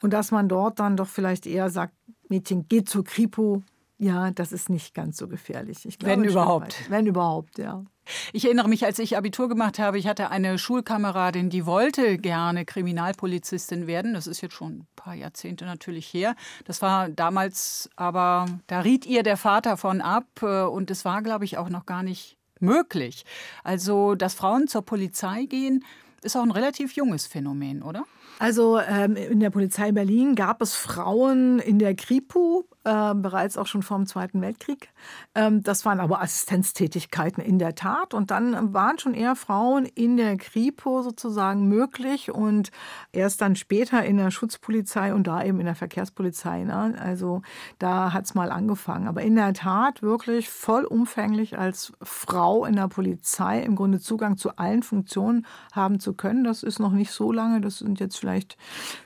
Und 0.00 0.14
dass 0.14 0.30
man 0.30 0.48
dort 0.48 0.78
dann 0.78 0.96
doch 0.96 1.08
vielleicht 1.08 1.46
eher 1.46 1.68
sagt, 1.68 1.92
Mädchen, 2.30 2.68
geht 2.68 2.88
zur 2.88 3.04
Kripo, 3.04 3.62
ja, 3.98 4.30
das 4.30 4.52
ist 4.52 4.70
nicht 4.70 4.94
ganz 4.94 5.16
so 5.16 5.28
gefährlich. 5.28 5.86
Ich 5.86 5.98
glaube, 5.98 6.16
Wenn 6.16 6.24
überhaupt. 6.24 6.90
Wenn 6.90 7.06
überhaupt, 7.06 7.58
ja. 7.58 7.84
Ich 8.32 8.44
erinnere 8.44 8.68
mich, 8.68 8.84
als 8.84 8.98
ich 8.98 9.16
Abitur 9.16 9.48
gemacht 9.48 9.78
habe, 9.78 9.98
ich 9.98 10.06
hatte 10.06 10.30
eine 10.30 10.58
Schulkameradin, 10.58 11.48
die 11.48 11.64
wollte 11.64 12.18
gerne 12.18 12.64
Kriminalpolizistin 12.64 13.86
werden. 13.86 14.14
Das 14.14 14.26
ist 14.26 14.40
jetzt 14.42 14.54
schon 14.54 14.72
ein 14.72 14.86
paar 14.96 15.14
Jahrzehnte 15.14 15.64
natürlich 15.64 16.12
her. 16.12 16.34
Das 16.64 16.82
war 16.82 17.08
damals 17.08 17.88
aber, 17.96 18.46
da 18.66 18.80
riet 18.80 19.06
ihr 19.06 19.22
der 19.22 19.36
Vater 19.36 19.76
von 19.76 20.00
ab 20.00 20.26
äh, 20.42 20.62
und 20.62 20.90
es 20.90 21.04
war, 21.04 21.22
glaube 21.22 21.44
ich, 21.44 21.56
auch 21.56 21.70
noch 21.70 21.86
gar 21.86 22.02
nicht 22.02 22.36
möglich. 22.60 23.24
Also, 23.62 24.14
dass 24.14 24.34
Frauen 24.34 24.68
zur 24.68 24.82
Polizei 24.82 25.44
gehen, 25.44 25.84
ist 26.22 26.36
auch 26.36 26.42
ein 26.42 26.50
relativ 26.50 26.92
junges 26.92 27.26
Phänomen, 27.26 27.82
oder? 27.82 28.04
Also 28.38 28.80
ähm, 28.80 29.16
in 29.16 29.40
der 29.40 29.50
Polizei 29.50 29.92
Berlin 29.92 30.34
gab 30.34 30.60
es 30.60 30.74
Frauen 30.74 31.58
in 31.60 31.78
der 31.78 31.94
Kripo, 31.94 32.66
äh, 32.84 33.14
bereits 33.14 33.56
auch 33.56 33.66
schon 33.66 33.82
vor 33.82 33.96
dem 33.96 34.06
Zweiten 34.06 34.40
Weltkrieg. 34.40 34.90
Ähm, 35.34 35.62
das 35.62 35.84
waren 35.84 36.00
aber 36.00 36.20
Assistenztätigkeiten 36.20 37.42
in 37.42 37.58
der 37.58 37.74
Tat. 37.74 38.14
Und 38.14 38.30
dann 38.30 38.74
waren 38.74 38.98
schon 38.98 39.14
eher 39.14 39.36
Frauen 39.36 39.86
in 39.86 40.16
der 40.16 40.36
Kripo 40.36 41.02
sozusagen 41.02 41.66
möglich 41.66 42.30
und 42.30 42.70
erst 43.12 43.40
dann 43.40 43.56
später 43.56 44.04
in 44.04 44.18
der 44.18 44.30
Schutzpolizei 44.30 45.14
und 45.14 45.26
da 45.26 45.42
eben 45.42 45.60
in 45.60 45.66
der 45.66 45.74
Verkehrspolizei. 45.74 46.64
Ne? 46.64 46.94
Also 46.98 47.42
da 47.78 48.12
hat 48.12 48.26
es 48.26 48.34
mal 48.34 48.50
angefangen. 48.50 49.08
Aber 49.08 49.22
in 49.22 49.36
der 49.36 49.54
Tat 49.54 50.02
wirklich 50.02 50.50
vollumfänglich 50.50 51.58
als 51.58 51.92
Frau 52.02 52.64
in 52.66 52.76
der 52.76 52.88
Polizei 52.88 53.60
im 53.60 53.76
Grunde 53.76 54.00
Zugang 54.00 54.36
zu 54.36 54.56
allen 54.56 54.82
Funktionen 54.82 55.46
haben 55.72 56.00
zu 56.00 56.12
können. 56.12 56.44
Das 56.44 56.62
ist 56.62 56.78
noch 56.78 56.92
nicht 56.92 57.12
so 57.12 57.32
lange. 57.32 57.60
Das 57.60 57.78
sind 57.78 57.98
jetzt 57.98 58.18
vielleicht 58.18 58.58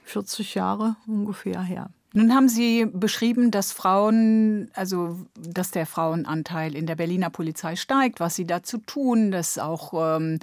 40 0.05 0.55
Jahre 0.55 0.97
ungefähr 1.07 1.63
her. 1.63 1.91
Nun 2.15 2.35
haben 2.35 2.49
Sie 2.49 2.87
beschrieben, 2.87 3.51
dass 3.51 3.73
Frauen, 3.73 4.71
also 4.75 5.19
dass 5.39 5.71
der 5.71 5.87
Frauenanteil 5.87 6.75
in 6.75 6.87
der 6.87 6.97
Berliner 6.97 7.31
Polizei 7.31 7.77
steigt, 7.77 8.19
was 8.19 8.35
sie 8.35 8.47
dazu 8.47 8.79
tun, 8.79 9.31
dass 9.31 9.59
auch 9.59 9.93
ähm, 10.17 10.39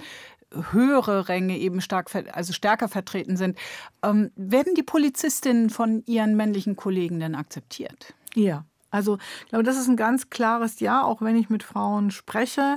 höhere 0.72 1.28
Ränge 1.28 1.58
eben 1.58 1.80
stark, 1.80 2.14
also 2.32 2.52
stärker 2.52 2.88
vertreten 2.88 3.36
sind. 3.36 3.58
Ähm, 4.02 4.30
werden 4.36 4.74
die 4.74 4.82
Polizistinnen 4.82 5.70
von 5.70 6.04
ihren 6.06 6.36
männlichen 6.36 6.76
Kollegen 6.76 7.18
denn 7.18 7.34
akzeptiert? 7.34 8.14
Ja, 8.34 8.64
also 8.90 9.18
ich 9.44 9.50
glaube, 9.50 9.64
das 9.64 9.76
ist 9.76 9.88
ein 9.88 9.96
ganz 9.96 10.30
klares 10.30 10.80
Ja, 10.80 11.02
auch 11.02 11.20
wenn 11.20 11.36
ich 11.36 11.50
mit 11.50 11.62
Frauen 11.62 12.10
spreche. 12.10 12.76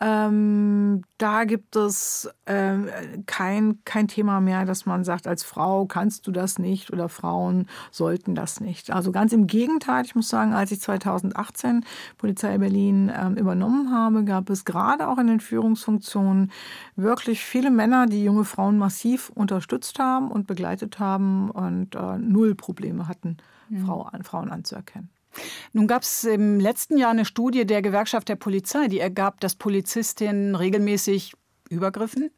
Ähm, 0.00 1.02
da 1.18 1.44
gibt 1.44 1.76
es 1.76 2.28
äh, 2.46 2.78
kein, 3.26 3.78
kein 3.84 4.08
Thema 4.08 4.40
mehr, 4.40 4.64
dass 4.64 4.86
man 4.86 5.04
sagt, 5.04 5.28
als 5.28 5.44
Frau 5.44 5.86
kannst 5.86 6.26
du 6.26 6.32
das 6.32 6.58
nicht 6.58 6.92
oder 6.92 7.08
Frauen 7.08 7.68
sollten 7.92 8.34
das 8.34 8.60
nicht. 8.60 8.90
Also 8.90 9.12
ganz 9.12 9.32
im 9.32 9.46
Gegenteil, 9.46 10.04
ich 10.04 10.16
muss 10.16 10.28
sagen, 10.28 10.52
als 10.52 10.72
ich 10.72 10.80
2018 10.80 11.84
Polizei 12.18 12.58
Berlin 12.58 13.08
äh, 13.08 13.28
übernommen 13.38 13.92
habe, 13.92 14.24
gab 14.24 14.50
es 14.50 14.64
gerade 14.64 15.06
auch 15.06 15.18
in 15.18 15.28
den 15.28 15.40
Führungsfunktionen 15.40 16.50
wirklich 16.96 17.44
viele 17.44 17.70
Männer, 17.70 18.06
die 18.06 18.24
junge 18.24 18.44
Frauen 18.44 18.78
massiv 18.78 19.30
unterstützt 19.30 20.00
haben 20.00 20.28
und 20.32 20.48
begleitet 20.48 20.98
haben 20.98 21.50
und 21.50 21.94
äh, 21.94 22.18
null 22.18 22.56
Probleme 22.56 23.06
hatten, 23.06 23.36
mhm. 23.68 23.86
Frau, 23.86 24.10
Frauen 24.22 24.50
anzuerkennen. 24.50 25.13
Nun 25.72 25.86
gab 25.86 26.02
es 26.02 26.24
im 26.24 26.60
letzten 26.60 26.98
Jahr 26.98 27.10
eine 27.10 27.24
Studie 27.24 27.66
der 27.66 27.82
Gewerkschaft 27.82 28.28
der 28.28 28.36
Polizei, 28.36 28.88
die 28.88 29.00
ergab, 29.00 29.40
dass 29.40 29.54
Polizistinnen 29.54 30.54
regelmäßig 30.54 31.34
Übergriffen, 31.70 32.30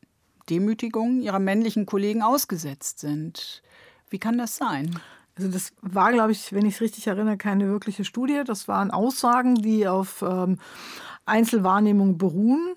Demütigungen 0.48 1.20
ihrer 1.20 1.38
männlichen 1.38 1.86
Kollegen 1.86 2.22
ausgesetzt 2.22 3.00
sind. 3.00 3.62
Wie 4.08 4.18
kann 4.18 4.38
das 4.38 4.56
sein? 4.56 4.98
Also 5.36 5.50
das 5.50 5.72
war, 5.82 6.12
glaube 6.12 6.32
ich, 6.32 6.52
wenn 6.52 6.64
ich 6.64 6.76
es 6.76 6.80
richtig 6.80 7.06
erinnere, 7.06 7.36
keine 7.36 7.68
wirkliche 7.68 8.04
Studie. 8.04 8.42
Das 8.46 8.68
waren 8.68 8.90
Aussagen, 8.90 9.56
die 9.56 9.86
auf 9.86 10.22
ähm, 10.22 10.58
Einzelwahrnehmungen 11.26 12.16
beruhen. 12.16 12.74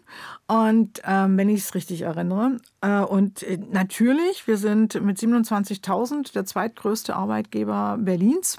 Und 0.48 1.02
ähm, 1.06 1.38
wenn 1.38 1.48
ich 1.48 1.62
es 1.62 1.76
richtig 1.76 2.02
erinnere. 2.02 2.58
Äh, 2.82 3.00
und 3.00 3.44
äh, 3.44 3.58
natürlich, 3.72 4.48
wir 4.48 4.58
sind 4.58 5.02
mit 5.02 5.18
27.000 5.18 6.34
der 6.34 6.46
zweitgrößte 6.46 7.16
Arbeitgeber 7.16 7.98
Berlins. 8.00 8.58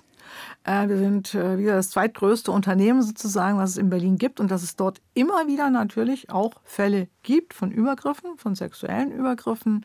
Äh, 0.65 0.89
wir 0.89 0.99
sind 0.99 1.35
äh, 1.35 1.59
wieder 1.59 1.75
das 1.75 1.91
zweitgrößte 1.91 2.51
Unternehmen 2.51 3.03
sozusagen, 3.03 3.59
was 3.59 3.71
es 3.71 3.77
in 3.77 3.91
Berlin 3.91 4.19
gibt 4.19 4.41
und 4.41 4.51
dass 4.51 4.63
es 4.63 4.77
dort 4.77 5.01
immer 5.15 5.47
wieder 5.47 5.71
natürlich 5.71 6.31
auch 6.31 6.53
Fälle 6.65 7.09
gibt 7.23 7.55
von 7.55 7.71
Übergriffen, 7.71 8.37
von 8.37 8.55
sexuellen 8.55 9.13
Übergriffen. 9.13 9.85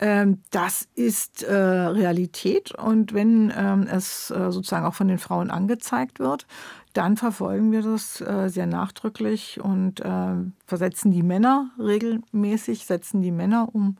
Ähm, 0.00 0.42
das 0.50 0.88
ist 0.94 1.42
äh, 1.42 1.54
Realität 1.54 2.72
und 2.72 3.14
wenn 3.14 3.52
ähm, 3.56 3.86
es 3.90 4.28
sozusagen 4.28 4.86
auch 4.86 4.94
von 4.94 5.08
den 5.08 5.18
Frauen 5.18 5.50
angezeigt 5.50 6.18
wird, 6.18 6.46
dann 6.92 7.16
verfolgen 7.16 7.72
wir 7.72 7.82
das 7.82 8.22
sehr 8.46 8.66
nachdrücklich 8.66 9.60
und 9.60 10.02
versetzen 10.66 11.10
die 11.12 11.22
Männer 11.22 11.70
regelmäßig, 11.78 12.84
setzen 12.84 13.22
die 13.22 13.30
Männer 13.30 13.68
um 13.72 13.96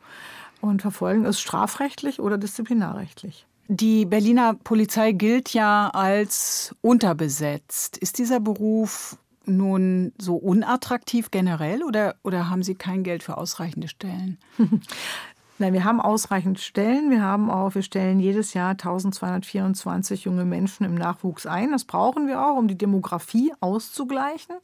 und 0.61 0.81
verfolgen 0.81 1.25
es 1.25 1.39
strafrechtlich 1.39 2.19
oder 2.19 2.37
disziplinarrechtlich. 2.37 3.45
Die 3.73 4.05
Berliner 4.05 4.53
Polizei 4.53 5.13
gilt 5.13 5.53
ja 5.53 5.89
als 5.93 6.75
unterbesetzt. 6.81 7.97
Ist 7.97 8.17
dieser 8.17 8.41
Beruf 8.41 9.17
nun 9.45 10.11
so 10.17 10.35
unattraktiv 10.35 11.31
generell 11.31 11.81
oder, 11.81 12.15
oder 12.21 12.49
haben 12.49 12.63
Sie 12.63 12.75
kein 12.75 13.03
Geld 13.03 13.23
für 13.23 13.37
ausreichende 13.37 13.87
Stellen? 13.87 14.39
Nein, 15.57 15.71
wir 15.71 15.85
haben 15.85 16.01
ausreichend 16.01 16.59
Stellen. 16.59 17.11
Wir 17.11 17.21
haben 17.21 17.49
auch, 17.49 17.73
wir 17.73 17.81
stellen 17.81 18.19
jedes 18.19 18.53
Jahr 18.53 18.71
1224 18.71 20.25
junge 20.25 20.43
Menschen 20.43 20.85
im 20.85 20.95
Nachwuchs 20.95 21.45
ein. 21.45 21.71
Das 21.71 21.85
brauchen 21.85 22.27
wir 22.27 22.45
auch, 22.45 22.57
um 22.57 22.67
die 22.67 22.77
Demografie 22.77 23.53
auszugleichen 23.61 24.57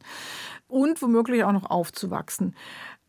und 0.68 1.02
womöglich 1.02 1.46
auch 1.46 1.54
noch 1.54 1.70
aufzuwachsen. 1.70 2.56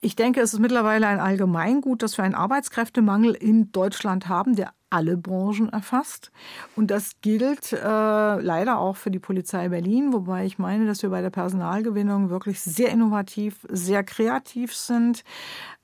Ich 0.01 0.15
denke, 0.15 0.41
es 0.41 0.53
ist 0.53 0.61
mittlerweile 0.61 1.09
ein 1.09 1.19
Allgemeingut, 1.19 2.03
dass 2.03 2.17
wir 2.17 2.25
einen 2.25 2.37
Arbeitskräftemangel 2.37 3.35
in 3.35 3.73
Deutschland 3.73 4.29
haben, 4.29 4.55
der 4.55 4.73
alle 4.91 5.17
Branchen 5.17 5.69
erfasst. 5.71 6.31
Und 6.77 6.91
das 6.91 7.21
gilt 7.21 7.73
äh, 7.73 7.77
leider 7.77 8.79
auch 8.79 8.97
für 8.97 9.11
die 9.11 9.19
Polizei 9.19 9.69
Berlin, 9.69 10.13
wobei 10.13 10.47
ich 10.47 10.59
meine, 10.59 10.87
dass 10.87 11.03
wir 11.03 11.11
bei 11.11 11.21
der 11.21 11.31
Personalgewinnung 11.31 12.31
wirklich 12.31 12.61
sehr 12.61 12.91
innovativ, 12.91 13.67
sehr 13.69 14.05
kreativ 14.05 14.75
sind. 14.75 15.25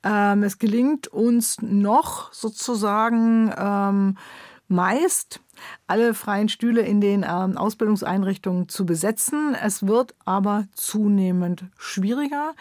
Ähm, 0.04 0.44
es 0.44 0.59
gelingt 0.59 1.09
uns 1.09 1.61
noch 1.61 2.33
sozusagen 2.33 3.52
ähm, 3.59 4.16
meist 4.68 5.40
alle 5.87 6.14
freien 6.14 6.49
Stühle 6.49 6.83
in 6.83 7.00
den 7.00 7.25
ähm, 7.28 7.56
Ausbildungseinrichtungen 7.56 8.68
zu 8.68 8.87
besetzen. 8.87 9.54
Es 9.54 9.87
wird 9.87 10.14
aber 10.25 10.64
zunehmend 10.73 11.64
schwieriger 11.76 12.54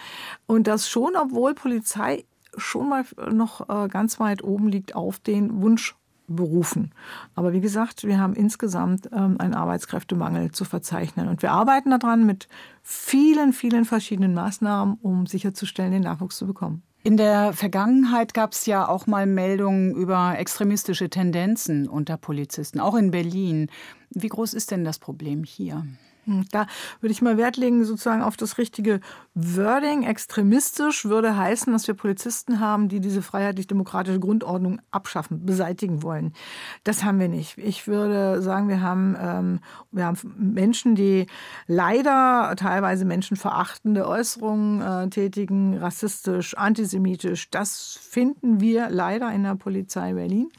und 0.45 0.67
das 0.67 0.89
schon, 0.89 1.15
obwohl 1.15 1.53
Polizei 1.53 2.25
schon 2.57 2.89
mal 2.89 3.03
noch 3.31 3.67
äh, 3.69 3.88
ganz 3.88 4.19
weit 4.19 4.43
oben 4.43 4.67
liegt 4.67 4.95
auf 4.95 5.19
den 5.19 5.62
Wunsch 5.62 5.95
Berufen. 6.27 6.91
Aber 7.36 7.53
wie 7.53 7.60
gesagt, 7.60 8.03
wir 8.03 8.17
haben 8.17 8.33
insgesamt 8.33 9.10
ähm, 9.12 9.36
einen 9.39 9.53
Arbeitskräftemangel 9.53 10.51
zu 10.51 10.63
verzeichnen. 10.65 11.27
Und 11.27 11.41
wir 11.41 11.51
arbeiten 11.51 11.91
daran 11.91 12.25
mit 12.25 12.48
vielen, 12.81 13.53
vielen 13.53 13.86
verschiedenen 13.86 14.33
Maßnahmen, 14.33 14.98
um 15.01 15.25
sicherzustellen, 15.25 15.91
den 15.91 16.03
Nachwuchs 16.03 16.38
zu 16.38 16.48
bekommen. 16.48 16.81
In 17.05 17.17
der 17.17 17.51
Vergangenheit 17.51 18.33
gab 18.33 18.53
es 18.53 18.65
ja 18.65 18.88
auch 18.88 19.07
mal 19.07 19.25
Meldungen 19.25 19.93
über 19.93 20.36
extremistische 20.38 21.10
Tendenzen 21.10 21.89
unter 21.89 22.15
Polizisten, 22.15 22.79
auch 22.79 22.95
in 22.95 23.12
Berlin. 23.12 23.69
Wie 24.10 24.29
groß 24.29 24.53
ist 24.53 24.72
denn 24.72 24.86
das 24.86 25.00
Problem 25.00 25.43
hier? 25.43 25.86
Hm, 26.25 26.46
da 26.51 26.68
würde 27.01 27.12
ich 27.12 27.22
mal 27.22 27.38
Wert 27.38 27.58
legen 27.58 27.84
sozusagen 27.84 28.22
auf 28.22 28.38
das 28.38 28.58
richtige 28.58 29.01
Wording. 29.34 30.03
Extremistisch 30.03 31.06
würde 31.06 31.36
heißen, 31.36 31.72
dass 31.74 31.88
wir 31.88 31.96
Polizisten 31.96 32.60
haben, 32.60 32.88
die 32.88 33.00
diese 33.00 33.22
freiheitlich-demokratische 33.22 34.20
Grundordnung 34.20 34.82
abschaffen, 34.92 35.46
beseitigen 35.46 36.03
wollen. 36.03 36.34
Das 36.84 37.03
haben 37.03 37.20
wir 37.20 37.27
nicht. 37.27 37.58
Ich 37.58 37.88
würde 37.88 38.42
sagen, 38.42 38.70
wir 38.70 38.82
haben, 38.82 39.15
ähm, 39.20 39.60
wir 39.92 40.06
haben 40.06 40.18
Menschen, 40.38 40.96
die 40.96 41.27
leider 41.68 42.53
teilweise 42.56 43.06
menschenverachtende 43.06 44.08
Äußerungen 44.08 44.82
äh, 44.82 45.10
tätigen, 45.10 45.77
rassistisch, 45.77 46.56
antisemitisch. 46.56 47.50
Das 47.50 48.00
finden 48.01 48.60
wir 48.62 48.89
leider 48.89 49.32
in 49.32 49.44
der 49.44 49.56
Polizei 49.56 50.13
Berlin. 50.13 50.51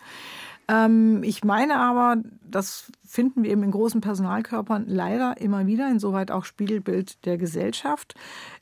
Ähm, 0.68 1.23
ich 1.23 1.44
meine 1.44 1.76
aber, 1.78 2.16
das 2.42 2.90
finden 3.04 3.42
wir 3.42 3.50
eben 3.50 3.62
in 3.62 3.71
großen 3.71 4.00
Personalkörpern 4.00 4.85
leider 4.87 5.40
immer 5.40 5.66
wieder, 5.66 5.90
insoweit 5.90 6.30
auch 6.30 6.44
Spiegelbild 6.44 7.25
der 7.26 7.37
Gesellschaft. 7.37 8.14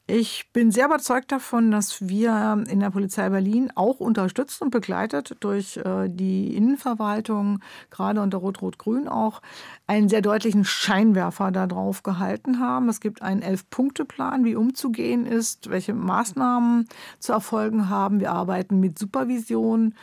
Ich 0.09 0.51
bin 0.53 0.73
sehr 0.73 0.87
überzeugt 0.87 1.31
davon, 1.31 1.71
dass 1.71 2.09
wir 2.09 2.65
in 2.69 2.81
der 2.81 2.91
Polizei 2.91 3.29
Berlin 3.29 3.71
auch 3.77 4.01
unterstützt 4.01 4.61
und 4.61 4.71
begleitet 4.71 5.37
durch 5.41 5.77
äh, 5.77 6.09
die 6.09 6.57
Innenverwaltung, 6.57 7.61
gerade 7.91 8.21
unter 8.21 8.39
Rot-Rot-Grün 8.39 9.07
auch, 9.07 9.41
einen 9.87 10.09
sehr 10.09 10.21
deutlichen 10.21 10.65
Scheinwerfer 10.65 11.53
darauf 11.53 12.03
gehalten 12.03 12.59
haben. 12.59 12.89
Es 12.89 13.01
gibt 13.01 13.23
einen 13.23 13.43
Elf-Punkte-Plan, 13.43 14.45
wie 14.45 14.57
umzugehen 14.57 15.25
ist, 15.25 15.71
welche 15.71 15.95
Maßnahmen 15.95 16.89
zu 17.21 17.33
erfolgen 17.33 17.89
haben. 17.89 18.19
Wir 18.19 18.33
arbeiten 18.33 18.81
mit 18.81 18.99
Supervision 18.99 19.95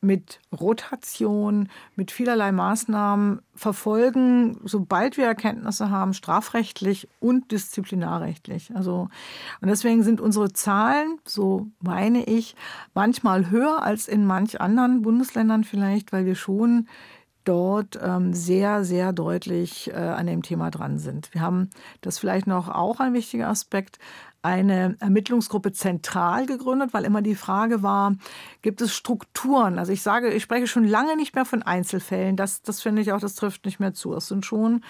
mit 0.00 0.40
Rotation, 0.58 1.68
mit 1.94 2.10
vielerlei 2.10 2.52
Maßnahmen 2.52 3.40
verfolgen, 3.54 4.60
sobald 4.64 5.16
wir 5.16 5.26
Erkenntnisse 5.26 5.90
haben, 5.90 6.14
strafrechtlich 6.14 7.08
und 7.20 7.50
disziplinarrechtlich. 7.50 8.74
Also, 8.74 9.08
und 9.60 9.68
deswegen 9.68 10.02
sind 10.02 10.20
unsere 10.20 10.52
Zahlen, 10.52 11.18
so 11.24 11.68
meine 11.80 12.24
ich, 12.24 12.54
manchmal 12.94 13.50
höher 13.50 13.82
als 13.82 14.08
in 14.08 14.26
manch 14.26 14.60
anderen 14.60 15.02
Bundesländern 15.02 15.64
vielleicht, 15.64 16.12
weil 16.12 16.26
wir 16.26 16.34
schon 16.34 16.88
dort 17.46 17.98
ähm, 18.02 18.34
sehr, 18.34 18.84
sehr 18.84 19.12
deutlich 19.12 19.90
äh, 19.90 19.94
an 19.94 20.26
dem 20.26 20.42
Thema 20.42 20.70
dran 20.70 20.98
sind. 20.98 21.32
Wir 21.32 21.40
haben 21.40 21.70
das 22.00 22.18
vielleicht 22.18 22.46
noch 22.46 22.68
auch 22.68 23.00
ein 23.00 23.14
wichtiger 23.14 23.48
Aspekt, 23.48 23.98
eine 24.46 24.96
Ermittlungsgruppe 25.00 25.72
zentral 25.72 26.46
gegründet, 26.46 26.94
weil 26.94 27.04
immer 27.04 27.20
die 27.20 27.34
Frage 27.34 27.82
war, 27.82 28.14
gibt 28.62 28.80
es 28.80 28.94
Strukturen? 28.94 29.76
Also 29.76 29.90
ich 29.90 30.02
sage, 30.02 30.32
ich 30.32 30.44
spreche 30.44 30.68
schon 30.68 30.86
lange 30.86 31.16
nicht 31.16 31.34
mehr 31.34 31.44
von 31.44 31.64
Einzelfällen. 31.64 32.36
Das, 32.36 32.62
das 32.62 32.80
finde 32.80 33.02
ich 33.02 33.10
auch, 33.10 33.18
das 33.18 33.34
trifft 33.34 33.64
nicht 33.64 33.80
mehr 33.80 33.92
zu. 33.92 34.14
Es 34.14 34.28
sind 34.28 34.46
schon 34.46 34.84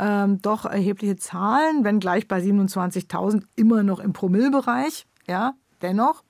ähm, 0.00 0.42
doch 0.42 0.64
erhebliche 0.64 1.14
Zahlen, 1.14 1.84
wenn 1.84 2.00
gleich 2.00 2.26
bei 2.26 2.40
27.000 2.40 3.44
immer 3.54 3.84
noch 3.84 4.00
im 4.00 4.12
Promillbereich. 4.12 5.06
Ja, 5.28 5.54
dennoch. 5.82 6.24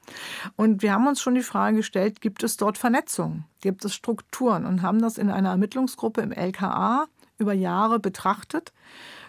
Und 0.56 0.82
wir 0.82 0.92
haben 0.92 1.06
uns 1.06 1.22
schon 1.22 1.34
die 1.34 1.42
Frage 1.42 1.78
gestellt, 1.78 2.20
gibt 2.20 2.42
es 2.42 2.58
dort 2.58 2.76
Vernetzung? 2.76 3.44
Gibt 3.62 3.86
es 3.86 3.94
Strukturen? 3.94 4.66
Und 4.66 4.82
haben 4.82 5.00
das 5.00 5.16
in 5.16 5.30
einer 5.30 5.48
Ermittlungsgruppe 5.48 6.20
im 6.20 6.30
LKA 6.30 7.06
über 7.38 7.54
Jahre 7.54 8.00
betrachtet 8.00 8.74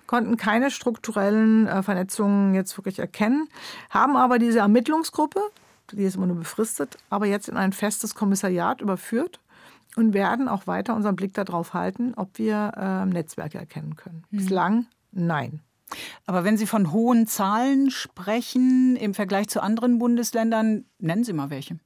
konnten 0.08 0.38
keine 0.38 0.72
strukturellen 0.72 1.68
äh, 1.68 1.84
Vernetzungen 1.84 2.56
jetzt 2.56 2.78
wirklich 2.78 3.00
erkennen, 3.00 3.48
haben 3.90 4.16
aber 4.16 4.40
diese 4.40 4.60
Ermittlungsgruppe, 4.60 5.42
die 5.92 6.04
ist 6.04 6.16
immer 6.16 6.28
nur 6.28 6.38
befristet, 6.38 6.98
aber 7.10 7.28
jetzt 7.28 7.50
in 7.50 7.58
ein 7.58 7.74
festes 7.74 8.16
Kommissariat 8.16 8.82
überführt 8.82 9.40
und 9.96 10.14
werden 10.14 10.48
auch 10.48 10.68
weiter 10.68 10.96
unseren 10.96 11.16
Blick 11.16 11.34
darauf 11.34 11.74
halten, 11.74 12.14
ob 12.16 12.38
wir 12.38 12.72
äh, 12.76 13.06
Netzwerke 13.06 13.58
erkennen 13.58 13.96
können. 13.96 14.24
Mhm. 14.32 14.38
Bislang 14.38 14.88
nein. 15.12 15.62
Aber 16.26 16.44
wenn 16.44 16.58
Sie 16.58 16.68
von 16.68 16.92
hohen 16.92 17.28
Zahlen 17.28 17.92
sprechen 17.92 18.98
im 18.98 19.14
Vergleich 19.14 19.48
zu 19.48 19.62
anderen 19.62 20.00
Bundesländern, 20.00 20.86
nennen 21.00 21.24
Sie 21.24 21.34
mal 21.34 21.50
welche. 21.50 21.80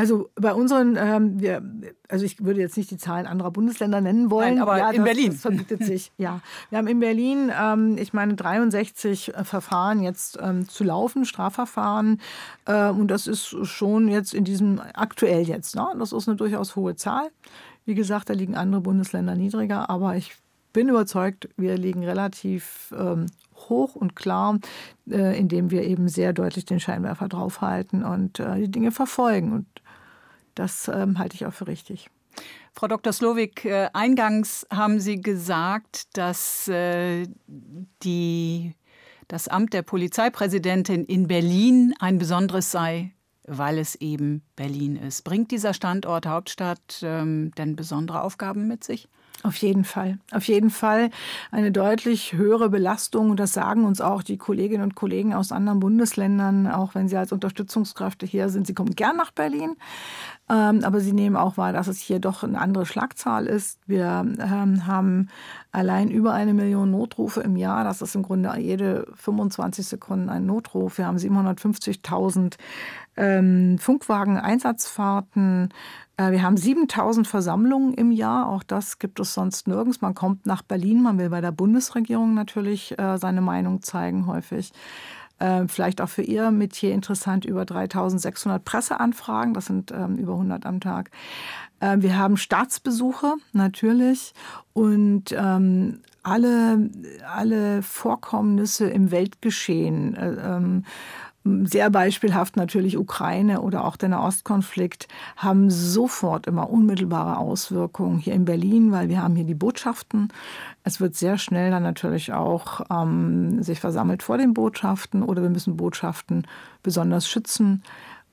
Also 0.00 0.30
bei 0.34 0.54
unseren, 0.54 0.96
ähm, 0.96 1.40
wir, 1.42 1.62
also 2.08 2.24
ich 2.24 2.42
würde 2.42 2.58
jetzt 2.58 2.78
nicht 2.78 2.90
die 2.90 2.96
Zahlen 2.96 3.26
anderer 3.26 3.50
Bundesländer 3.50 4.00
nennen 4.00 4.30
wollen. 4.30 4.54
Nein, 4.54 4.62
aber 4.62 4.78
ja, 4.78 4.88
in 4.88 4.96
das, 4.96 5.04
Berlin. 5.04 5.32
Das 5.32 5.42
verbietet 5.42 5.84
sich, 5.84 6.10
ja. 6.16 6.40
Wir 6.70 6.78
haben 6.78 6.86
in 6.86 7.00
Berlin, 7.00 7.52
ähm, 7.54 7.98
ich 7.98 8.14
meine, 8.14 8.34
63 8.34 9.34
äh, 9.34 9.44
Verfahren 9.44 10.02
jetzt 10.02 10.38
ähm, 10.40 10.66
zu 10.66 10.84
laufen, 10.84 11.26
Strafverfahren. 11.26 12.18
Äh, 12.64 12.88
und 12.88 13.08
das 13.08 13.26
ist 13.26 13.54
schon 13.66 14.08
jetzt 14.08 14.32
in 14.32 14.44
diesem, 14.44 14.80
aktuell 14.94 15.42
jetzt, 15.42 15.76
ne? 15.76 15.86
das 15.98 16.14
ist 16.14 16.26
eine 16.26 16.38
durchaus 16.38 16.76
hohe 16.76 16.96
Zahl. 16.96 17.28
Wie 17.84 17.94
gesagt, 17.94 18.30
da 18.30 18.32
liegen 18.32 18.56
andere 18.56 18.80
Bundesländer 18.80 19.34
niedriger, 19.34 19.90
aber 19.90 20.16
ich 20.16 20.32
bin 20.72 20.88
überzeugt, 20.88 21.50
wir 21.58 21.76
liegen 21.76 22.04
relativ 22.04 22.94
ähm, 22.98 23.26
hoch 23.68 23.94
und 23.94 24.16
klar, 24.16 24.58
äh, 25.10 25.38
indem 25.38 25.70
wir 25.70 25.84
eben 25.84 26.08
sehr 26.08 26.32
deutlich 26.32 26.64
den 26.64 26.80
Scheinwerfer 26.80 27.28
draufhalten 27.28 28.04
und 28.04 28.40
äh, 28.40 28.56
die 28.60 28.70
Dinge 28.70 28.92
verfolgen. 28.92 29.52
Und 29.52 29.66
das 30.60 30.88
ähm, 30.88 31.18
halte 31.18 31.34
ich 31.34 31.46
auch 31.46 31.54
für 31.54 31.66
richtig. 31.66 32.10
Frau 32.74 32.86
Dr. 32.86 33.12
Slowik, 33.12 33.64
äh, 33.64 33.88
eingangs 33.94 34.66
haben 34.70 35.00
Sie 35.00 35.20
gesagt, 35.20 36.16
dass 36.18 36.68
äh, 36.68 37.26
die, 38.02 38.74
das 39.26 39.48
Amt 39.48 39.72
der 39.72 39.82
Polizeipräsidentin 39.82 41.04
in 41.06 41.26
Berlin 41.26 41.94
ein 41.98 42.18
besonderes 42.18 42.70
sei, 42.70 43.12
weil 43.44 43.78
es 43.78 43.94
eben 43.96 44.42
Berlin 44.54 44.96
ist. 44.96 45.24
Bringt 45.24 45.50
dieser 45.50 45.72
Standort 45.72 46.26
Hauptstadt 46.26 47.00
ähm, 47.02 47.52
denn 47.56 47.74
besondere 47.74 48.22
Aufgaben 48.22 48.68
mit 48.68 48.84
sich? 48.84 49.08
Auf 49.42 49.56
jeden 49.56 49.84
Fall. 49.84 50.18
Auf 50.32 50.44
jeden 50.48 50.68
Fall 50.68 51.08
eine 51.50 51.72
deutlich 51.72 52.34
höhere 52.34 52.68
Belastung. 52.68 53.30
Und 53.30 53.40
das 53.40 53.54
sagen 53.54 53.84
uns 53.84 54.02
auch 54.02 54.22
die 54.22 54.36
Kolleginnen 54.36 54.82
und 54.82 54.94
Kollegen 54.94 55.32
aus 55.32 55.50
anderen 55.50 55.80
Bundesländern, 55.80 56.66
auch 56.66 56.94
wenn 56.94 57.08
sie 57.08 57.16
als 57.16 57.32
Unterstützungskräfte 57.32 58.26
hier 58.26 58.50
sind. 58.50 58.66
Sie 58.66 58.74
kommen 58.74 58.94
gern 58.94 59.16
nach 59.16 59.30
Berlin. 59.30 59.76
Ähm, 60.50 60.82
aber 60.82 61.00
sie 61.00 61.12
nehmen 61.12 61.36
auch 61.36 61.56
wahr, 61.56 61.72
dass 61.72 61.86
es 61.86 62.00
hier 62.00 62.18
doch 62.18 62.42
eine 62.42 62.60
andere 62.60 62.84
Schlagzahl 62.84 63.46
ist. 63.46 63.78
Wir 63.86 64.26
ähm, 64.40 64.86
haben 64.86 65.28
allein 65.70 66.10
über 66.10 66.32
eine 66.32 66.54
Million 66.54 66.90
Notrufe 66.90 67.40
im 67.40 67.56
Jahr. 67.56 67.84
Das 67.84 68.02
ist 68.02 68.16
im 68.16 68.24
Grunde 68.24 68.52
jede 68.58 69.06
25 69.14 69.86
Sekunden 69.86 70.28
ein 70.28 70.46
Notruf. 70.46 70.98
Wir 70.98 71.06
haben 71.06 71.18
750.000 71.18 72.56
ähm, 73.16 73.78
Funkwagen-Einsatzfahrten. 73.78 75.68
Äh, 76.16 76.32
wir 76.32 76.42
haben 76.42 76.56
7000 76.56 77.28
Versammlungen 77.28 77.94
im 77.94 78.10
Jahr. 78.10 78.48
Auch 78.48 78.64
das 78.64 78.98
gibt 78.98 79.20
es 79.20 79.32
sonst 79.32 79.68
nirgends. 79.68 80.00
Man 80.00 80.16
kommt 80.16 80.46
nach 80.46 80.62
Berlin. 80.62 81.00
Man 81.00 81.20
will 81.20 81.30
bei 81.30 81.40
der 81.40 81.52
Bundesregierung 81.52 82.34
natürlich 82.34 82.98
äh, 82.98 83.18
seine 83.18 83.40
Meinung 83.40 83.82
zeigen, 83.82 84.26
häufig. 84.26 84.72
Äh, 85.40 85.66
vielleicht 85.68 86.00
auch 86.00 86.08
für 86.08 86.22
Ihr 86.22 86.50
Metier 86.50 86.92
interessant, 86.92 87.44
über 87.44 87.64
3600 87.64 88.64
Presseanfragen, 88.64 89.54
das 89.54 89.66
sind 89.66 89.90
ähm, 89.90 90.16
über 90.16 90.34
100 90.34 90.66
am 90.66 90.80
Tag. 90.80 91.10
Äh, 91.80 91.96
wir 92.00 92.16
haben 92.18 92.36
Staatsbesuche 92.36 93.34
natürlich 93.52 94.34
und 94.74 95.32
ähm, 95.32 96.00
alle, 96.22 96.90
alle 97.26 97.82
Vorkommnisse 97.82 98.88
im 98.88 99.10
Weltgeschehen. 99.10 100.14
Äh, 100.14 100.36
ähm, 100.44 100.84
sehr 101.44 101.88
beispielhaft 101.88 102.56
natürlich 102.56 102.98
Ukraine 102.98 103.62
oder 103.62 103.84
auch 103.84 103.96
der 103.96 104.10
Nahostkonflikt, 104.10 105.08
haben 105.36 105.70
sofort 105.70 106.46
immer 106.46 106.68
unmittelbare 106.68 107.38
Auswirkungen 107.38 108.18
hier 108.18 108.34
in 108.34 108.44
Berlin, 108.44 108.92
weil 108.92 109.08
wir 109.08 109.22
haben 109.22 109.36
hier 109.36 109.46
die 109.46 109.54
Botschaften. 109.54 110.32
Es 110.84 111.00
wird 111.00 111.16
sehr 111.16 111.38
schnell 111.38 111.70
dann 111.70 111.82
natürlich 111.82 112.32
auch 112.32 112.82
ähm, 112.90 113.62
sich 113.62 113.80
versammelt 113.80 114.22
vor 114.22 114.36
den 114.36 114.52
Botschaften 114.52 115.22
oder 115.22 115.42
wir 115.42 115.50
müssen 115.50 115.78
Botschaften 115.78 116.46
besonders 116.82 117.26
schützen. 117.26 117.82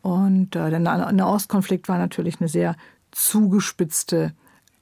Und 0.01 0.55
äh, 0.55 0.69
der 0.69 0.79
Nahostkonflikt 0.79 1.87
war 1.87 1.97
natürlich 1.97 2.41
eine 2.41 2.49
sehr 2.49 2.75
zugespitzte 3.11 4.33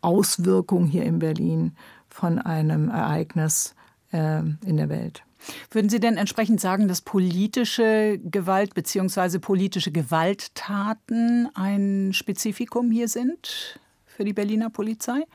Auswirkung 0.02 0.86
hier 0.86 1.04
in 1.04 1.20
Berlin 1.20 1.76
von 2.10 2.40
einem 2.40 2.90
Ereignis 2.90 3.76
äh, 4.16 4.40
in 4.66 4.78
der 4.78 4.90
Welt. 4.90 5.24
Würden 5.70 5.90
Sie 5.90 6.00
denn 6.00 6.18
entsprechend 6.18 6.60
sagen, 6.60 6.88
dass 6.88 7.02
politische 7.02 8.20
Gewalt 8.24 8.74
bzw. 8.74 9.40
politische 9.40 9.92
Gewalttaten 9.92 11.50
ein 11.54 12.12
Spezifikum 12.14 12.90
hier 12.90 13.08
sind 13.08 13.80
für 14.06 14.24
die 14.24 14.34
Berliner 14.34 14.70
Polizei? 14.70 15.26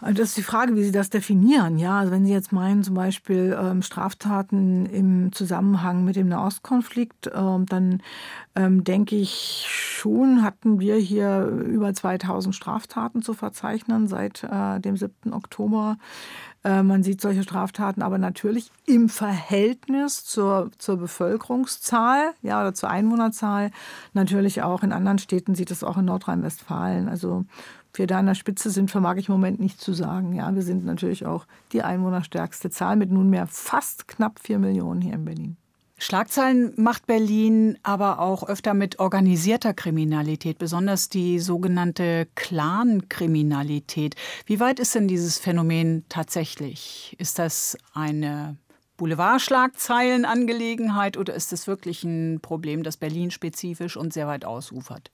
Also 0.00 0.14
das 0.14 0.28
ist 0.28 0.36
die 0.36 0.42
Frage, 0.42 0.76
wie 0.76 0.84
Sie 0.84 0.92
das 0.92 1.10
definieren. 1.10 1.78
Ja, 1.78 1.98
also 1.98 2.12
wenn 2.12 2.24
Sie 2.24 2.32
jetzt 2.32 2.52
meinen, 2.52 2.84
zum 2.84 2.94
Beispiel 2.94 3.56
ähm, 3.60 3.82
Straftaten 3.82 4.86
im 4.86 5.32
Zusammenhang 5.32 6.04
mit 6.04 6.14
dem 6.14 6.28
Nahostkonflikt, 6.28 7.30
ähm, 7.34 7.66
dann 7.66 8.02
ähm, 8.58 8.82
denke 8.82 9.14
ich 9.14 9.66
schon, 9.68 10.42
hatten 10.42 10.80
wir 10.80 10.96
hier 10.96 11.44
über 11.44 11.94
2000 11.94 12.54
Straftaten 12.54 13.22
zu 13.22 13.32
verzeichnen 13.32 14.08
seit 14.08 14.42
äh, 14.42 14.80
dem 14.80 14.96
7. 14.96 15.32
Oktober. 15.32 15.96
Äh, 16.64 16.82
man 16.82 17.04
sieht 17.04 17.20
solche 17.20 17.44
Straftaten 17.44 18.02
aber 18.02 18.18
natürlich 18.18 18.72
im 18.84 19.08
Verhältnis 19.08 20.24
zur, 20.24 20.72
zur 20.76 20.96
Bevölkerungszahl 20.96 22.32
ja, 22.42 22.60
oder 22.60 22.74
zur 22.74 22.90
Einwohnerzahl. 22.90 23.70
Natürlich 24.12 24.62
auch 24.62 24.82
in 24.82 24.92
anderen 24.92 25.18
Städten 25.18 25.54
sieht 25.54 25.70
es 25.70 25.84
auch 25.84 25.96
in 25.96 26.06
Nordrhein-Westfalen. 26.06 27.08
Also 27.08 27.44
wir 27.94 28.08
da 28.08 28.18
an 28.18 28.26
der 28.26 28.34
Spitze 28.34 28.70
sind, 28.70 28.90
vermag 28.90 29.16
ich 29.18 29.28
im 29.28 29.34
Moment 29.34 29.60
nicht 29.60 29.80
zu 29.80 29.92
sagen. 29.92 30.34
Ja, 30.34 30.52
wir 30.52 30.62
sind 30.62 30.84
natürlich 30.84 31.26
auch 31.26 31.46
die 31.72 31.82
einwohnerstärkste 31.82 32.70
Zahl 32.70 32.96
mit 32.96 33.12
nunmehr 33.12 33.46
fast 33.46 34.08
knapp 34.08 34.40
vier 34.40 34.58
Millionen 34.58 35.00
hier 35.00 35.14
in 35.14 35.24
Berlin. 35.24 35.56
Schlagzeilen 36.00 36.74
macht 36.76 37.06
Berlin 37.06 37.76
aber 37.82 38.20
auch 38.20 38.48
öfter 38.48 38.72
mit 38.72 39.00
organisierter 39.00 39.74
Kriminalität, 39.74 40.58
besonders 40.58 41.08
die 41.08 41.40
sogenannte 41.40 42.28
Clan-Kriminalität. 42.36 44.14
Wie 44.46 44.60
weit 44.60 44.78
ist 44.78 44.94
denn 44.94 45.08
dieses 45.08 45.38
Phänomen 45.38 46.04
tatsächlich? 46.08 47.16
Ist 47.18 47.40
das 47.40 47.76
eine 47.94 48.56
Boulevardschlagzeilenangelegenheit 48.96 51.16
oder 51.16 51.34
ist 51.34 51.52
es 51.52 51.66
wirklich 51.66 52.04
ein 52.04 52.38
Problem, 52.40 52.84
das 52.84 52.96
Berlin 52.96 53.32
spezifisch 53.32 53.96
und 53.96 54.12
sehr 54.12 54.28
weit 54.28 54.44
ausufert? 54.44 55.10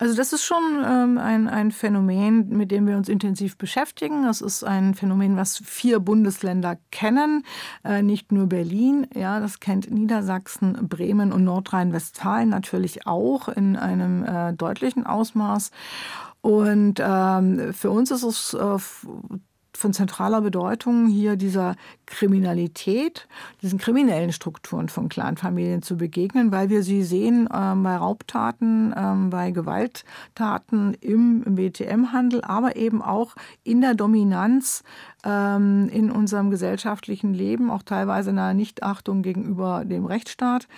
Also 0.00 0.16
das 0.16 0.32
ist 0.32 0.44
schon 0.44 0.82
ähm, 0.82 1.18
ein, 1.18 1.46
ein 1.46 1.72
Phänomen, 1.72 2.48
mit 2.48 2.70
dem 2.70 2.86
wir 2.86 2.96
uns 2.96 3.10
intensiv 3.10 3.58
beschäftigen. 3.58 4.22
Das 4.22 4.40
ist 4.40 4.64
ein 4.64 4.94
Phänomen, 4.94 5.36
was 5.36 5.58
vier 5.58 6.00
Bundesländer 6.00 6.78
kennen, 6.90 7.44
äh, 7.84 8.00
nicht 8.00 8.32
nur 8.32 8.46
Berlin. 8.46 9.06
Ja, 9.14 9.40
das 9.40 9.60
kennt 9.60 9.90
Niedersachsen, 9.90 10.88
Bremen 10.88 11.32
und 11.32 11.44
Nordrhein-Westfalen 11.44 12.48
natürlich 12.48 13.06
auch 13.06 13.48
in 13.48 13.76
einem 13.76 14.24
äh, 14.24 14.54
deutlichen 14.54 15.04
Ausmaß. 15.04 15.70
Und 16.40 16.94
ähm, 16.98 17.74
für 17.74 17.90
uns 17.90 18.10
ist 18.10 18.22
es 18.22 18.54
äh, 18.54 18.78
von 19.76 19.92
zentraler 19.92 20.40
Bedeutung, 20.40 21.06
hier 21.06 21.36
dieser 21.36 21.76
Kriminalität, 22.06 23.28
diesen 23.62 23.78
kriminellen 23.78 24.32
Strukturen 24.32 24.88
von 24.88 25.08
Clanfamilien 25.08 25.82
zu 25.82 25.96
begegnen, 25.96 26.52
weil 26.52 26.70
wir 26.70 26.82
sie 26.82 27.02
sehen 27.02 27.48
ähm, 27.54 27.82
bei 27.82 27.96
Raubtaten, 27.96 28.94
ähm, 28.96 29.30
bei 29.30 29.50
Gewalttaten 29.50 30.94
im, 30.94 31.42
BTM-Handel, 31.54 32.42
aber 32.42 32.76
eben 32.76 33.02
auch 33.02 33.34
in 33.62 33.80
der 33.80 33.94
Dominanz 33.94 34.82
ähm, 35.24 35.88
in 35.88 36.10
unserem 36.10 36.50
gesellschaftlichen 36.50 37.34
Leben, 37.34 37.70
auch 37.70 37.82
teilweise 37.82 38.30
in 38.30 38.38
einer 38.38 38.54
Nichtachtung 38.54 39.22
gegenüber 39.22 39.84
dem 39.84 40.04
Rechtsstaat 40.04 40.68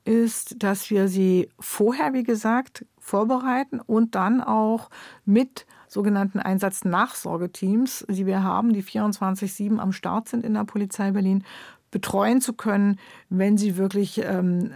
ist, 0.09 0.63
dass 0.63 0.89
wir 0.89 1.07
sie 1.07 1.49
vorher, 1.59 2.13
wie 2.13 2.23
gesagt, 2.23 2.83
vorbereiten 2.99 3.79
und 3.79 4.15
dann 4.15 4.41
auch 4.41 4.89
mit 5.23 5.67
sogenannten 5.87 6.39
Einsatznachsorgeteams, 6.39 8.07
die 8.09 8.25
wir 8.25 8.43
haben, 8.43 8.73
die 8.73 8.83
24-7 8.83 9.77
am 9.77 9.91
Start 9.91 10.27
sind 10.27 10.43
in 10.43 10.55
der 10.55 10.63
Polizei 10.63 11.11
Berlin, 11.11 11.43
betreuen 11.91 12.41
zu 12.41 12.53
können, 12.53 12.99
wenn 13.29 13.57
sie 13.57 13.77
wirklich 13.77 14.19
ähm, 14.23 14.71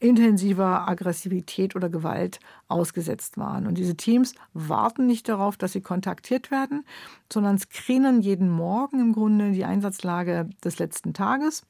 intensiver 0.00 0.88
Aggressivität 0.88 1.76
oder 1.76 1.88
Gewalt 1.88 2.40
ausgesetzt 2.66 3.38
waren. 3.38 3.68
Und 3.68 3.78
diese 3.78 3.96
Teams 3.96 4.34
warten 4.54 5.06
nicht 5.06 5.28
darauf, 5.28 5.56
dass 5.56 5.72
sie 5.72 5.82
kontaktiert 5.82 6.50
werden, 6.50 6.84
sondern 7.32 7.58
screenen 7.58 8.22
jeden 8.22 8.50
Morgen 8.50 8.98
im 8.98 9.12
Grunde 9.12 9.52
die 9.52 9.64
Einsatzlage 9.64 10.50
des 10.64 10.80
letzten 10.80 11.14
Tages 11.14 11.62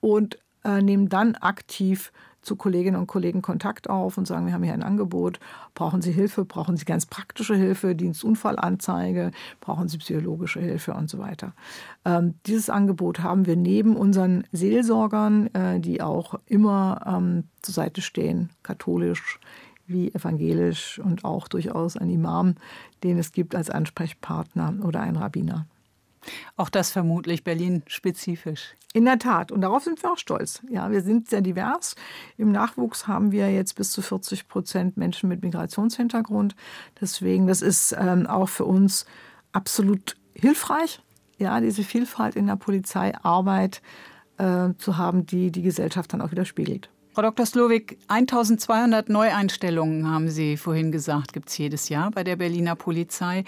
und 0.00 0.38
nehmen 0.64 1.08
dann 1.08 1.34
aktiv 1.36 2.12
zu 2.42 2.56
Kolleginnen 2.56 2.98
und 2.98 3.06
Kollegen 3.06 3.42
Kontakt 3.42 3.90
auf 3.90 4.16
und 4.16 4.26
sagen, 4.26 4.46
wir 4.46 4.54
haben 4.54 4.62
hier 4.62 4.72
ein 4.72 4.82
Angebot, 4.82 5.38
brauchen 5.74 6.00
Sie 6.00 6.12
Hilfe, 6.12 6.44
brauchen 6.44 6.76
Sie 6.76 6.84
ganz 6.84 7.04
praktische 7.04 7.54
Hilfe, 7.54 7.94
Dienstunfallanzeige, 7.94 9.32
brauchen 9.60 9.88
Sie 9.88 9.98
psychologische 9.98 10.60
Hilfe 10.60 10.94
und 10.94 11.10
so 11.10 11.18
weiter. 11.18 11.52
Ähm, 12.04 12.34
dieses 12.46 12.70
Angebot 12.70 13.20
haben 13.20 13.46
wir 13.46 13.56
neben 13.56 13.96
unseren 13.96 14.44
Seelsorgern, 14.52 15.48
äh, 15.54 15.80
die 15.80 16.00
auch 16.00 16.34
immer 16.46 17.02
ähm, 17.06 17.44
zur 17.60 17.74
Seite 17.74 18.00
stehen, 18.00 18.50
katholisch 18.62 19.38
wie 19.86 20.14
evangelisch 20.14 20.98
und 20.98 21.24
auch 21.24 21.48
durchaus 21.48 21.96
ein 21.96 22.10
Imam, 22.10 22.54
den 23.02 23.18
es 23.18 23.32
gibt 23.32 23.54
als 23.54 23.70
Ansprechpartner 23.70 24.74
oder 24.82 25.00
ein 25.00 25.16
Rabbiner. 25.16 25.66
Auch 26.56 26.68
das 26.68 26.90
vermutlich 26.90 27.44
Berlin-spezifisch. 27.44 28.74
In 28.94 29.04
der 29.04 29.18
Tat. 29.18 29.52
Und 29.52 29.60
darauf 29.60 29.84
sind 29.84 30.02
wir 30.02 30.12
auch 30.12 30.18
stolz. 30.18 30.62
Ja, 30.70 30.90
wir 30.90 31.02
sind 31.02 31.28
sehr 31.28 31.42
divers. 31.42 31.94
Im 32.36 32.52
Nachwuchs 32.52 33.06
haben 33.06 33.32
wir 33.32 33.52
jetzt 33.52 33.74
bis 33.74 33.90
zu 33.90 34.00
40 34.00 34.48
Prozent 34.48 34.96
Menschen 34.96 35.28
mit 35.28 35.42
Migrationshintergrund. 35.42 36.56
Deswegen, 37.00 37.46
das 37.46 37.60
ist 37.62 37.94
ähm, 37.98 38.26
auch 38.26 38.48
für 38.48 38.64
uns 38.64 39.04
absolut 39.52 40.16
hilfreich, 40.34 41.00
ja, 41.38 41.60
diese 41.60 41.84
Vielfalt 41.84 42.36
in 42.36 42.46
der 42.46 42.56
Polizeiarbeit 42.56 43.82
äh, 44.38 44.70
zu 44.78 44.96
haben, 44.96 45.26
die 45.26 45.50
die 45.50 45.62
Gesellschaft 45.62 46.12
dann 46.12 46.20
auch 46.20 46.30
widerspiegelt. 46.30 46.90
Frau 47.12 47.22
Dr. 47.22 47.46
Slowik, 47.46 47.98
1200 48.06 49.08
Neueinstellungen, 49.08 50.08
haben 50.08 50.28
Sie 50.28 50.56
vorhin 50.56 50.92
gesagt, 50.92 51.32
gibt 51.32 51.48
es 51.48 51.58
jedes 51.58 51.88
Jahr 51.88 52.12
bei 52.12 52.22
der 52.22 52.36
Berliner 52.36 52.76
Polizei. 52.76 53.44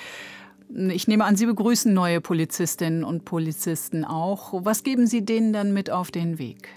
Ich 0.73 1.09
nehme 1.09 1.25
an, 1.25 1.37
Sie 1.37 1.47
begrüßen 1.47 1.93
neue 1.93 2.21
Polizistinnen 2.21 3.03
und 3.03 3.25
Polizisten 3.25 4.05
auch. 4.05 4.53
Was 4.65 4.85
geben 4.85 5.07
Sie 5.07 5.25
denen 5.25 5.53
dann 5.53 5.73
mit 5.73 5.91
auf 5.91 6.11
den 6.11 6.39
Weg? 6.39 6.69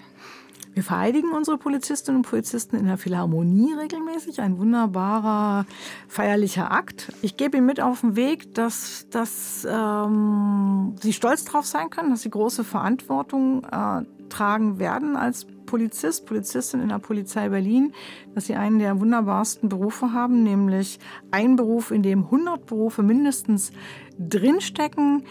Wir 0.72 0.82
vereidigen 0.82 1.30
unsere 1.30 1.56
Polizistinnen 1.56 2.18
und 2.18 2.28
Polizisten 2.28 2.76
in 2.76 2.86
der 2.86 2.98
Philharmonie 2.98 3.74
regelmäßig. 3.74 4.40
Ein 4.40 4.58
wunderbarer 4.58 5.66
feierlicher 6.08 6.72
Akt. 6.72 7.12
Ich 7.22 7.36
gebe 7.36 7.56
Ihnen 7.56 7.66
mit 7.66 7.80
auf 7.80 8.00
den 8.00 8.16
Weg, 8.16 8.52
dass, 8.54 9.06
dass 9.10 9.64
ähm, 9.70 10.96
Sie 11.00 11.12
stolz 11.12 11.44
darauf 11.44 11.64
sein 11.64 11.90
können, 11.90 12.10
dass 12.10 12.22
Sie 12.22 12.30
große 12.30 12.64
Verantwortung 12.64 13.64
äh, 13.64 14.02
tragen 14.28 14.80
werden 14.80 15.14
als 15.14 15.46
Polizist, 15.74 16.24
Polizistin 16.24 16.82
in 16.82 16.90
der 16.90 17.00
Polizei 17.00 17.48
Berlin, 17.48 17.92
dass 18.32 18.46
sie 18.46 18.54
einen 18.54 18.78
der 18.78 19.00
wunderbarsten 19.00 19.68
Berufe 19.68 20.12
haben, 20.12 20.44
nämlich 20.44 21.00
einen 21.32 21.56
Beruf, 21.56 21.90
in 21.90 22.04
dem 22.04 22.26
100 22.26 22.64
Berufe 22.64 23.02
mindestens 23.02 23.72
drinstecken 24.16 25.24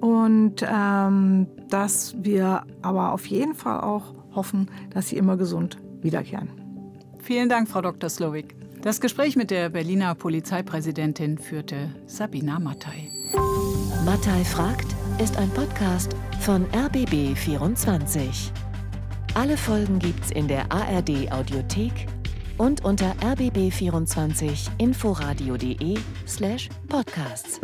und 0.00 0.64
ähm, 0.64 1.48
dass 1.68 2.14
wir 2.16 2.62
aber 2.80 3.12
auf 3.12 3.26
jeden 3.26 3.54
Fall 3.54 3.80
auch 3.80 4.14
hoffen, 4.36 4.70
dass 4.90 5.08
sie 5.08 5.16
immer 5.16 5.36
gesund 5.36 5.78
wiederkehren. 6.00 6.50
Vielen 7.20 7.48
Dank, 7.48 7.68
Frau 7.68 7.82
Dr. 7.82 8.08
Slowik. 8.08 8.54
Das 8.82 9.00
Gespräch 9.00 9.34
mit 9.34 9.50
der 9.50 9.68
Berliner 9.70 10.14
Polizeipräsidentin 10.14 11.38
führte 11.38 11.90
Sabina 12.06 12.60
Mattei. 12.60 13.08
Mattei 14.04 14.44
fragt 14.44 14.94
ist 15.20 15.36
ein 15.36 15.50
Podcast 15.50 16.14
von 16.38 16.66
RBB 16.72 17.36
24. 17.36 18.52
Alle 19.34 19.56
Folgen 19.56 19.98
gibt's 19.98 20.30
in 20.30 20.46
der 20.48 20.70
ARD 20.72 21.30
Audiothek 21.30 22.06
und 22.56 22.82
unter 22.84 23.14
rbb24inforadio.de 23.22 25.98
slash 26.26 26.68
podcasts. 26.88 27.60